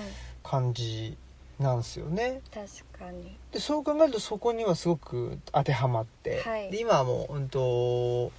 [0.44, 1.18] 感じ
[1.60, 2.42] なんですよね。
[2.54, 2.68] 確
[3.00, 3.38] かに。
[3.52, 6.72] でそう考えるとそこにはすごく当てはまって、はい。
[6.72, 8.32] で今はもう、うん、と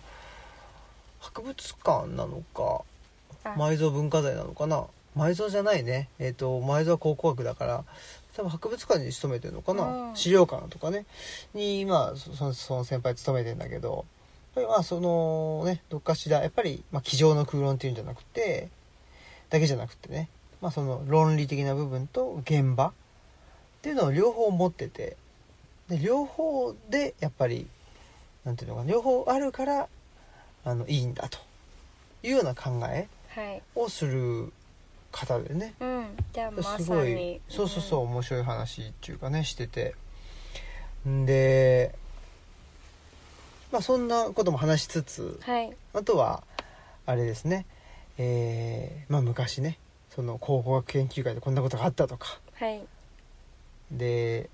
[1.21, 2.83] 博物館なのか
[3.45, 3.55] あ。
[3.59, 4.85] 埋蔵文化財なのかな。
[5.17, 6.09] 埋蔵じゃないね。
[6.19, 7.85] えっ、と埋蔵は考古学だから
[8.37, 10.17] 多分博物館に勤めてるのかな、うん。
[10.17, 11.07] 資料館とかね。
[11.55, 14.05] にまあそそのその先輩勤めてんだけど。
[14.57, 18.71] やっぱりまあそのねどっかしらやっぱり、まあ、机上の空論っていうんじゃなくて
[19.51, 20.31] だけじゃなくてね、
[20.63, 22.95] まあ、その論理的な部分と現場
[23.87, 25.17] っていうのを両方持ってて
[25.89, 27.69] で両方でやっぱり
[28.45, 29.87] なんていうのかな両方あるから
[30.65, 31.39] あのいいんだと。
[32.25, 33.63] いうような考えはい。
[33.77, 34.53] をする
[35.13, 35.75] 方でね。
[35.79, 36.07] うん。
[36.33, 39.95] じゃあますさごにいそうそうそう面白い話っていうかねしてて。
[41.09, 41.95] んで
[43.71, 45.77] まあそんなことも話しつつうんはい。
[45.95, 46.43] あとは
[47.07, 47.67] あれですね。
[48.19, 49.79] えーまあ昔ね
[50.11, 52.41] その考古学研究会でこんなことがあったとか。
[52.55, 52.81] はい
[53.91, 54.49] で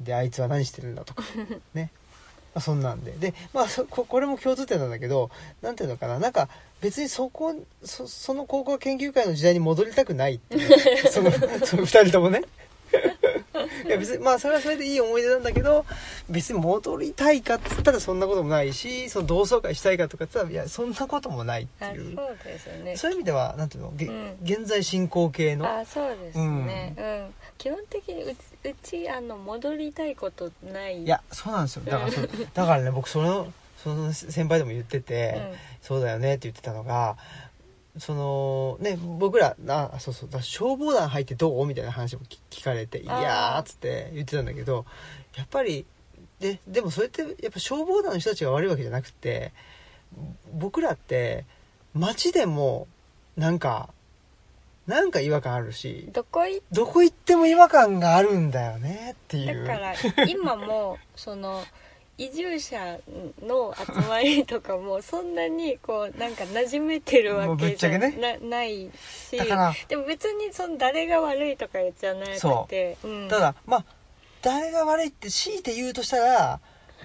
[0.00, 1.24] であいつは何してるんだとか
[1.74, 1.90] ね、
[2.54, 3.12] まあ、そんなんで。
[3.12, 5.30] でまあそここれも共通点なんだけど
[5.62, 6.18] なんていうのかな。
[6.18, 6.48] なんか
[6.80, 7.54] 別にそこ
[7.84, 10.68] そその考古学研究会の時代に戻りたくないっていう
[11.10, 12.42] そのその2人ともね
[13.86, 15.84] いや別にまあそれはそれでいい思い出なんだけど
[16.28, 22.14] 別に戻りたいかっつったらそんなこともないしその同窓会したいかとかっつったらいやそんなこともないってあいう。
[22.14, 22.96] そうですね。
[22.96, 24.36] そういう意味ではなんていうの、げうん。
[24.42, 25.66] 現在進行形の。
[25.66, 26.94] あそうですね。
[26.96, 31.02] うん、基本的にうちうちあの戻りたいことない。
[31.02, 31.82] いやそうなんですよ。
[31.84, 37.16] だからそだからね僕そのその先輩でも言ってて、そうだよねって言ってたのが
[37.98, 41.66] そのね僕らあそうそうだ消防団入ってどう？
[41.66, 44.84] みたいな話も聞聞かれて「いやー」っつって言ってたんだけど
[45.36, 45.84] やっぱり
[46.40, 49.52] ででもそれってやっぱ消防団の人たちが悪いわけじゃなくて
[50.52, 51.44] 僕らって
[51.94, 52.86] 街でも
[53.36, 53.90] なんか
[54.86, 59.66] なんか違和感あるしどこ行っどこ行っても違和感があるんだよねっていう。
[59.66, 59.80] だか
[60.16, 61.62] ら今もその
[62.18, 62.98] 移住者
[63.42, 68.38] の集まりとかもそんなにこうなんか馴染めてるわけじゃぶっちゃけね。
[68.40, 68.90] なない
[69.30, 69.38] し
[69.86, 73.84] でも別にその誰が悪いとかじゃなくてうん、ただまあ
[74.42, 76.60] 誰が悪いって強いて言うとしたら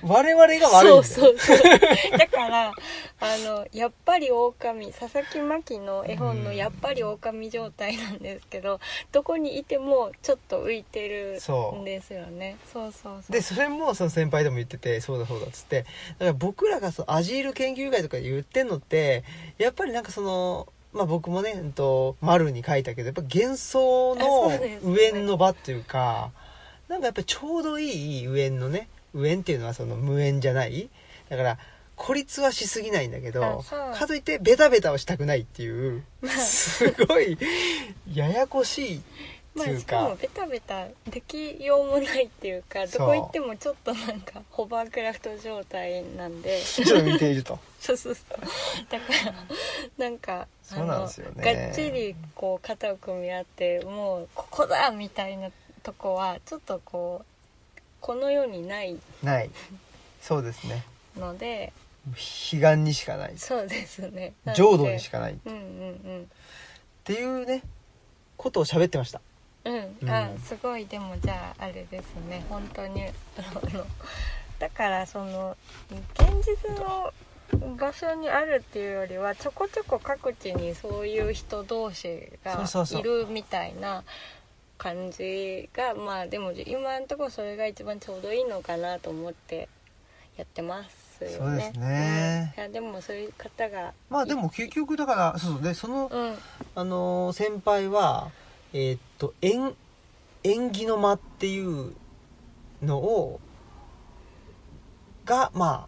[0.06, 0.70] 我々が悪いんだよ。
[0.70, 1.58] そうそうそう。
[2.18, 2.72] だから
[3.20, 8.80] あのやっぱり狼佐々木真希の絵本のうんやっぱり狼状態なんですけど
[9.12, 11.39] どこにいてもちょっと浮いてる
[11.80, 12.58] んですよね。
[12.72, 13.32] そうそうそう。
[13.32, 15.84] でそれもその先輩でも言っててそうだそうだっつって。
[15.84, 15.88] だ
[16.20, 19.24] から僕らがそのアジール研究会とかで言ってんのって
[19.58, 24.51] やっぱりなんかそのまあ僕もね、うんと、丸に書いたけどやっぱ幻想の
[24.84, 26.32] 上の場っていうか
[26.88, 30.89] なんかやっぱりちょうどいい上のね上っていうのはその無縁じゃない？
[31.30, 31.57] だから
[31.95, 37.38] 孤立はしすぎないんだけどかといってベタベタはしたくないっていうすごい
[38.11, 46.59] ややこしいっていうまあしかもか、ベタベタできようもないっていうかどこ行ってもちょっとなんかホバークラフト状態なんで。
[46.59, 47.59] ちょっと浮いていると。
[47.80, 48.39] そうそうそう。
[48.89, 51.53] だからなんかあそうなんのですよね。
[51.53, 55.49] がっちりこう肩を組み合ってもうここだみたいな
[55.84, 57.26] とこはちょっとこう
[58.04, 59.49] この世にないない。
[60.20, 60.84] そうですね。
[61.18, 61.72] ので
[62.12, 63.38] 彼岸にしかない。
[63.38, 64.34] そうですね。
[64.58, 65.34] 浄土にしかない。
[65.36, 66.30] っうんうん。
[67.06, 67.64] ていうね
[68.36, 69.22] ことを喋ってました。
[69.64, 69.74] うん。
[69.74, 70.86] うん、うんあすごい。
[70.86, 72.43] でもじゃああれですね。
[72.49, 73.12] 本当にあ
[73.74, 73.86] の
[74.60, 75.56] だからその
[75.89, 77.14] 現実の
[77.78, 82.66] 場所にあるっていうよりはちょこちょこ各地にそういう人同士が
[82.99, 84.04] いるみたいな
[84.84, 89.70] 感じがまあでも今のところそれが一番ちょうどいいのかなと思って
[90.36, 91.38] やってますよね。
[91.38, 92.54] そうですね。
[92.58, 92.62] うん。
[92.62, 95.62] いやでもそういう方がまあでも結局だからそう。
[95.62, 96.36] でその、うん。
[96.76, 98.30] あのー先輩は
[98.74, 99.74] えーっと縁
[100.44, 101.94] 縁起の間っていう
[102.82, 103.40] のを
[105.24, 105.88] がま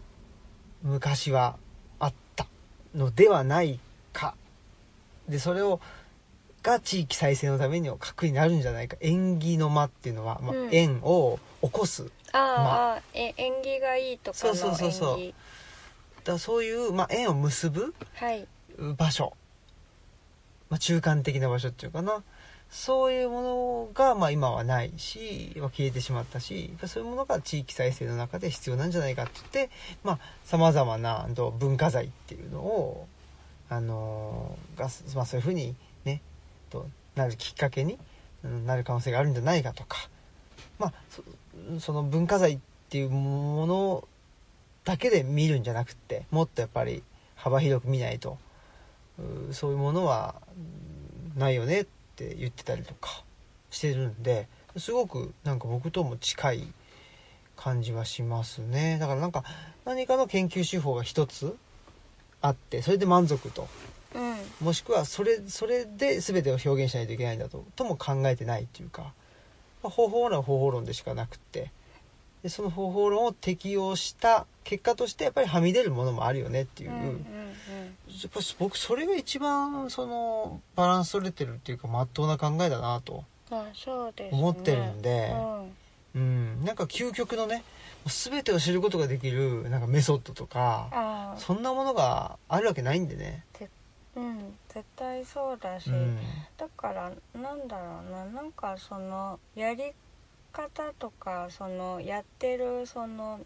[0.82, 1.56] 昔は
[1.98, 2.46] あった
[2.94, 3.78] のではない
[4.14, 4.34] か。
[5.28, 5.80] でそれを
[6.66, 8.96] が地域再生のためには核になるんじゃないか。
[9.00, 10.74] 縁起の間っていうのは、まあうん。
[10.74, 15.20] 縁を起こすああ縁起がいいとかのそうそうそうそう。
[15.20, 15.34] 縁起。
[16.24, 18.48] だそういう、まあ、縁を結ぶはい。
[18.96, 19.32] 場所、
[20.68, 22.24] まあ、中間的な場所っていうかな。
[22.68, 29.70] そういうものが、まあ、今はないし、まあ、消えてしまったしやっぱそういうものが地域再生の中で必要なんじゃないかって言って
[30.44, 33.06] さまざ、まなと文化財っていうのを、
[33.70, 35.76] あのーが、まあ、そういうふうに
[37.16, 37.98] なるきっかけに
[38.44, 40.08] なる可能性があるんじゃないかとか、
[40.78, 41.22] まあ、そ
[41.80, 42.58] その文化財っ
[42.88, 44.08] ていうもの
[44.84, 47.02] だけで見るんじゃなくってもっとやっぱり
[47.34, 48.38] 幅広く見ないと
[49.50, 50.36] うそういうものは
[51.36, 51.86] ないよねっ
[52.16, 53.24] て言ってたりとか
[53.70, 54.46] してるんで
[54.76, 56.72] すごくなんか僕とも近い
[57.56, 58.98] 感じはしますね。
[59.00, 59.42] だからなんか
[59.86, 61.56] 何かの研究手法が一つ
[62.42, 63.68] あってそれで満足と
[64.16, 64.66] うん。
[64.66, 69.12] もしくはそれそれで全てを表現しないといけないんだととも考えてないっていうか、
[69.82, 71.70] まあ方法論は方法論でしかなくって
[72.42, 77.12] でその方法論を適用した結果としてやっぱりはみ出るものもあるよねっていう、うんうんうん。
[77.12, 77.14] や
[78.28, 83.24] っぱ僕それが一番そのバランス取れてるっていうかまっとうな考えだなと
[84.30, 85.32] 思ってるんで、
[86.14, 86.24] うん、う
[86.62, 87.62] ん、なんか究極のね
[88.06, 93.44] 全てを知ることができるなんかメソッドとかあそんなものがあるわけないんでね、
[94.16, 96.18] うん絶対そうだし、うん、
[96.56, 99.92] だからなんだろうななんかそのやり
[100.52, 103.40] 方とかそのやってるその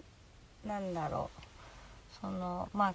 [0.64, 1.40] なんだろう
[2.20, 2.94] そのまあ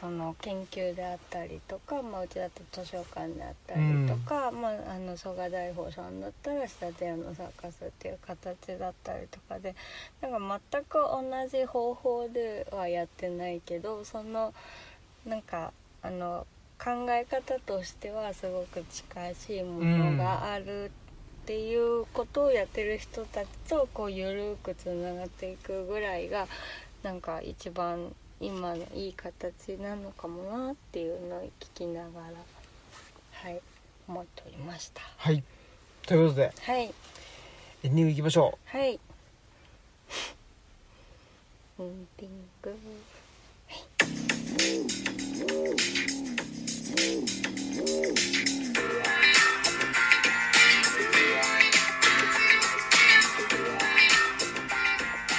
[0.00, 9.76] その研究であったりとか、まあ、うちだと図書館であったりとか、まあ、あの蘇我大宝さんだったら仕立て屋のサーカスっていう形だったりとかで
[10.20, 14.52] なんか全く同じ方法ではやってないけどその
[15.24, 16.46] なんかあの
[16.82, 26.46] 考え方としてはすごく近しいものがあるっていうことをやってる人たちとこうゆるくつながっていくぐらいが
[27.02, 32.32] なんか一番今のいい形なのかもなっていうのを聞きながら
[33.32, 33.60] はい
[34.08, 35.02] 思っておりました。
[35.18, 35.44] はい。
[36.06, 36.92] ということではい。
[37.82, 38.98] エンディングいきましょはい。
[41.78, 42.30] エンディン
[42.62, 42.70] グ。
[42.70, 42.72] う
[43.68, 43.74] は
[45.96, 45.99] い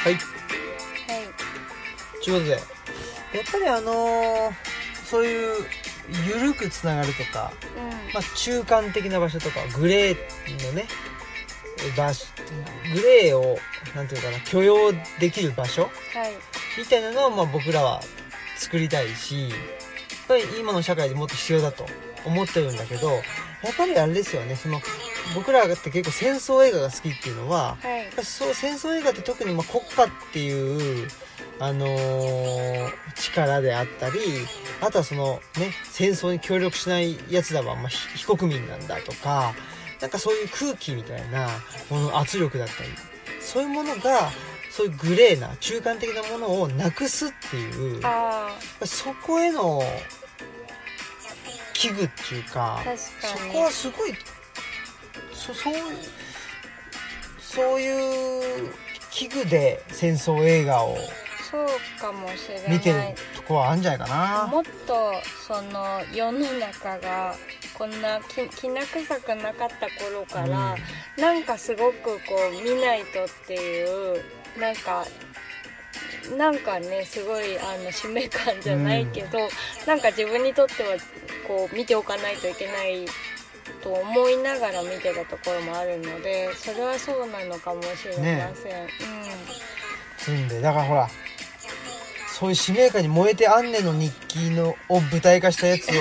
[0.03, 0.17] はい。
[2.23, 2.37] とい。
[2.37, 2.61] うことでやっ
[3.51, 4.71] ぱりあのー
[5.11, 5.65] そういう
[6.25, 8.13] ゆるくつながるとか、うん。
[8.13, 10.15] まあ、中間的な場所とかグレー
[10.67, 10.85] のね
[11.97, 12.25] 場所
[12.93, 13.57] グレーを
[13.93, 15.91] なんていうかな許容できる場所はい。
[16.77, 17.99] みたいなのをまあ僕らは
[18.55, 19.49] 作りたいし
[20.27, 21.85] ぱり今の社会でもっと必要だと
[22.25, 23.21] 思ってるんだけどやっ
[23.77, 24.55] ぱりあれですよね。
[24.55, 24.81] その
[25.35, 28.25] 僕らって結構戦争映画が好きっていうのははい。
[28.25, 31.07] そう戦争映画って特にまあ国家っていう、
[31.59, 34.19] あのー力であったり
[34.81, 39.53] あとはそのね戦争に協力しないやつらはまあ非非国民なんだとか
[40.01, 41.47] なんかそういう空気みたいな
[41.89, 42.89] もの圧力だったり
[43.39, 44.31] そういうものが
[44.71, 49.83] そういうグレーな中間的なものをなくすっていうあそこへの
[51.73, 52.81] 危惧っていうか
[53.19, 53.51] そに。
[53.51, 54.13] こはすごい
[55.33, 55.73] そそう
[57.39, 58.73] そういう
[59.11, 60.95] 危惧で戦争映画を
[61.51, 61.67] そう
[61.99, 62.71] かもしれない。
[62.71, 62.99] 見てる
[63.35, 64.47] とこはあるんじゃないかな。
[64.47, 65.11] もっと
[65.45, 67.35] その世の中が
[67.73, 70.77] こんなききな臭くなかった頃から、
[71.17, 74.23] なんかすごくこう見ないとっていう
[74.59, 75.05] なんか
[76.37, 79.39] なんかねすごいあの使命感じゃないけど、
[79.87, 80.89] なんか自分にとっては
[81.47, 83.05] こう見ておかないといけない
[83.81, 88.87] と思いながら見てたところもあるのでそれはそうなのかもしれません、
[90.17, 90.47] 積ん。
[90.47, 91.09] でだからほら
[92.27, 95.91] そういう使命感に燃えてアンネの日記のを舞台化したやつを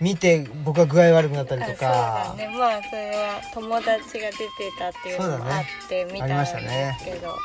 [0.00, 2.58] 見て僕は具合悪くなったうん、りとあそうだか、ね。
[2.58, 7.36] まあそれは友達が出てたっていうのもあって見たんですけど、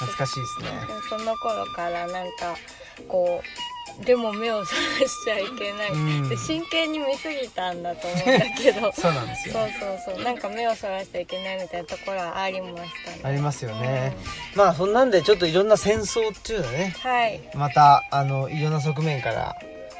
[0.00, 0.68] 懐かしいですね。
[1.08, 2.54] その頃からなんか
[3.08, 6.28] こうでも目をそらしちゃいけない、うん。
[6.28, 8.92] で真剣に見すぎたんだと思うんだけど。
[9.00, 9.54] そうなんですよ。
[9.54, 9.70] そう
[10.04, 10.24] そうそう。
[10.24, 13.20] なんか目をそらしちゃいけないみたいなところはありましたね。
[13.22, 14.16] ありますよね、
[14.54, 16.94] まあそんなんでちょっといろんな戦争っていうのね。
[16.94, 17.40] うんはい。
[17.54, 19.56] またあのいろんな側面から、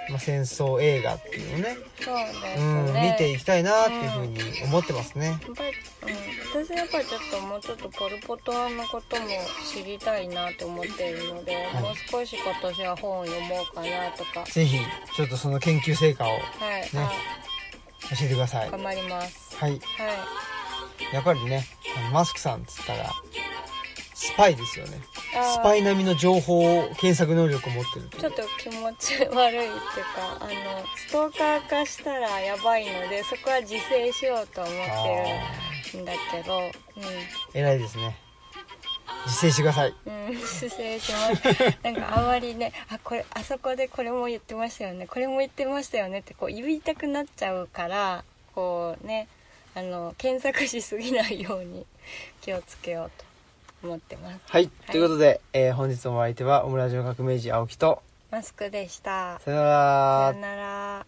[0.08, 1.76] まあ、戦争映画っていうのをね。
[2.00, 5.68] そうですうん、ね見ていきたいなっていうふうに思ってますね、やっぱり、
[6.56, 9.26] うん、私やっぱりちょっともうちょっとポル・ポトのことも
[9.72, 11.82] 知りたいなと思っているので、はい。
[11.82, 14.78] もう少し今年は本を読もうかなとかぜひ
[15.14, 16.90] ちょっとその研究成果をはい、ね
[18.08, 18.68] 教えてください。
[18.68, 19.56] あ頑張ります。
[19.56, 19.70] はい。
[19.70, 19.80] はい。
[21.12, 21.66] やっぱりね
[22.12, 23.10] マスクさんっつったら
[24.26, 25.00] スパイですよね。
[25.32, 29.70] スパイ並みの情報検索能力を持ってるちょっと気持ち悪いっていう
[30.14, 36.60] かあのストーカー化したらやばいのでそこは自制しようと思ってるんだけど
[37.54, 38.18] 偉いですね。
[39.26, 39.94] 自制してください。
[40.06, 41.42] うん、うん、失礼します。
[41.82, 45.06] なんかあまりねあこれあそこでこれも言ってましたよね。
[45.06, 48.24] これも言ってましたよねってこう言いたくなっちゃうから
[48.54, 49.28] こうね
[49.76, 51.84] あの検索しすぎないように
[52.40, 53.25] 気をつけようと
[53.86, 54.40] 思ってます。
[54.46, 59.38] はい、ということで、えー本日のお相手はオムラジオ革命児青木とマスクでした。
[59.40, 60.30] さよなら。
[60.32, 61.06] さよなら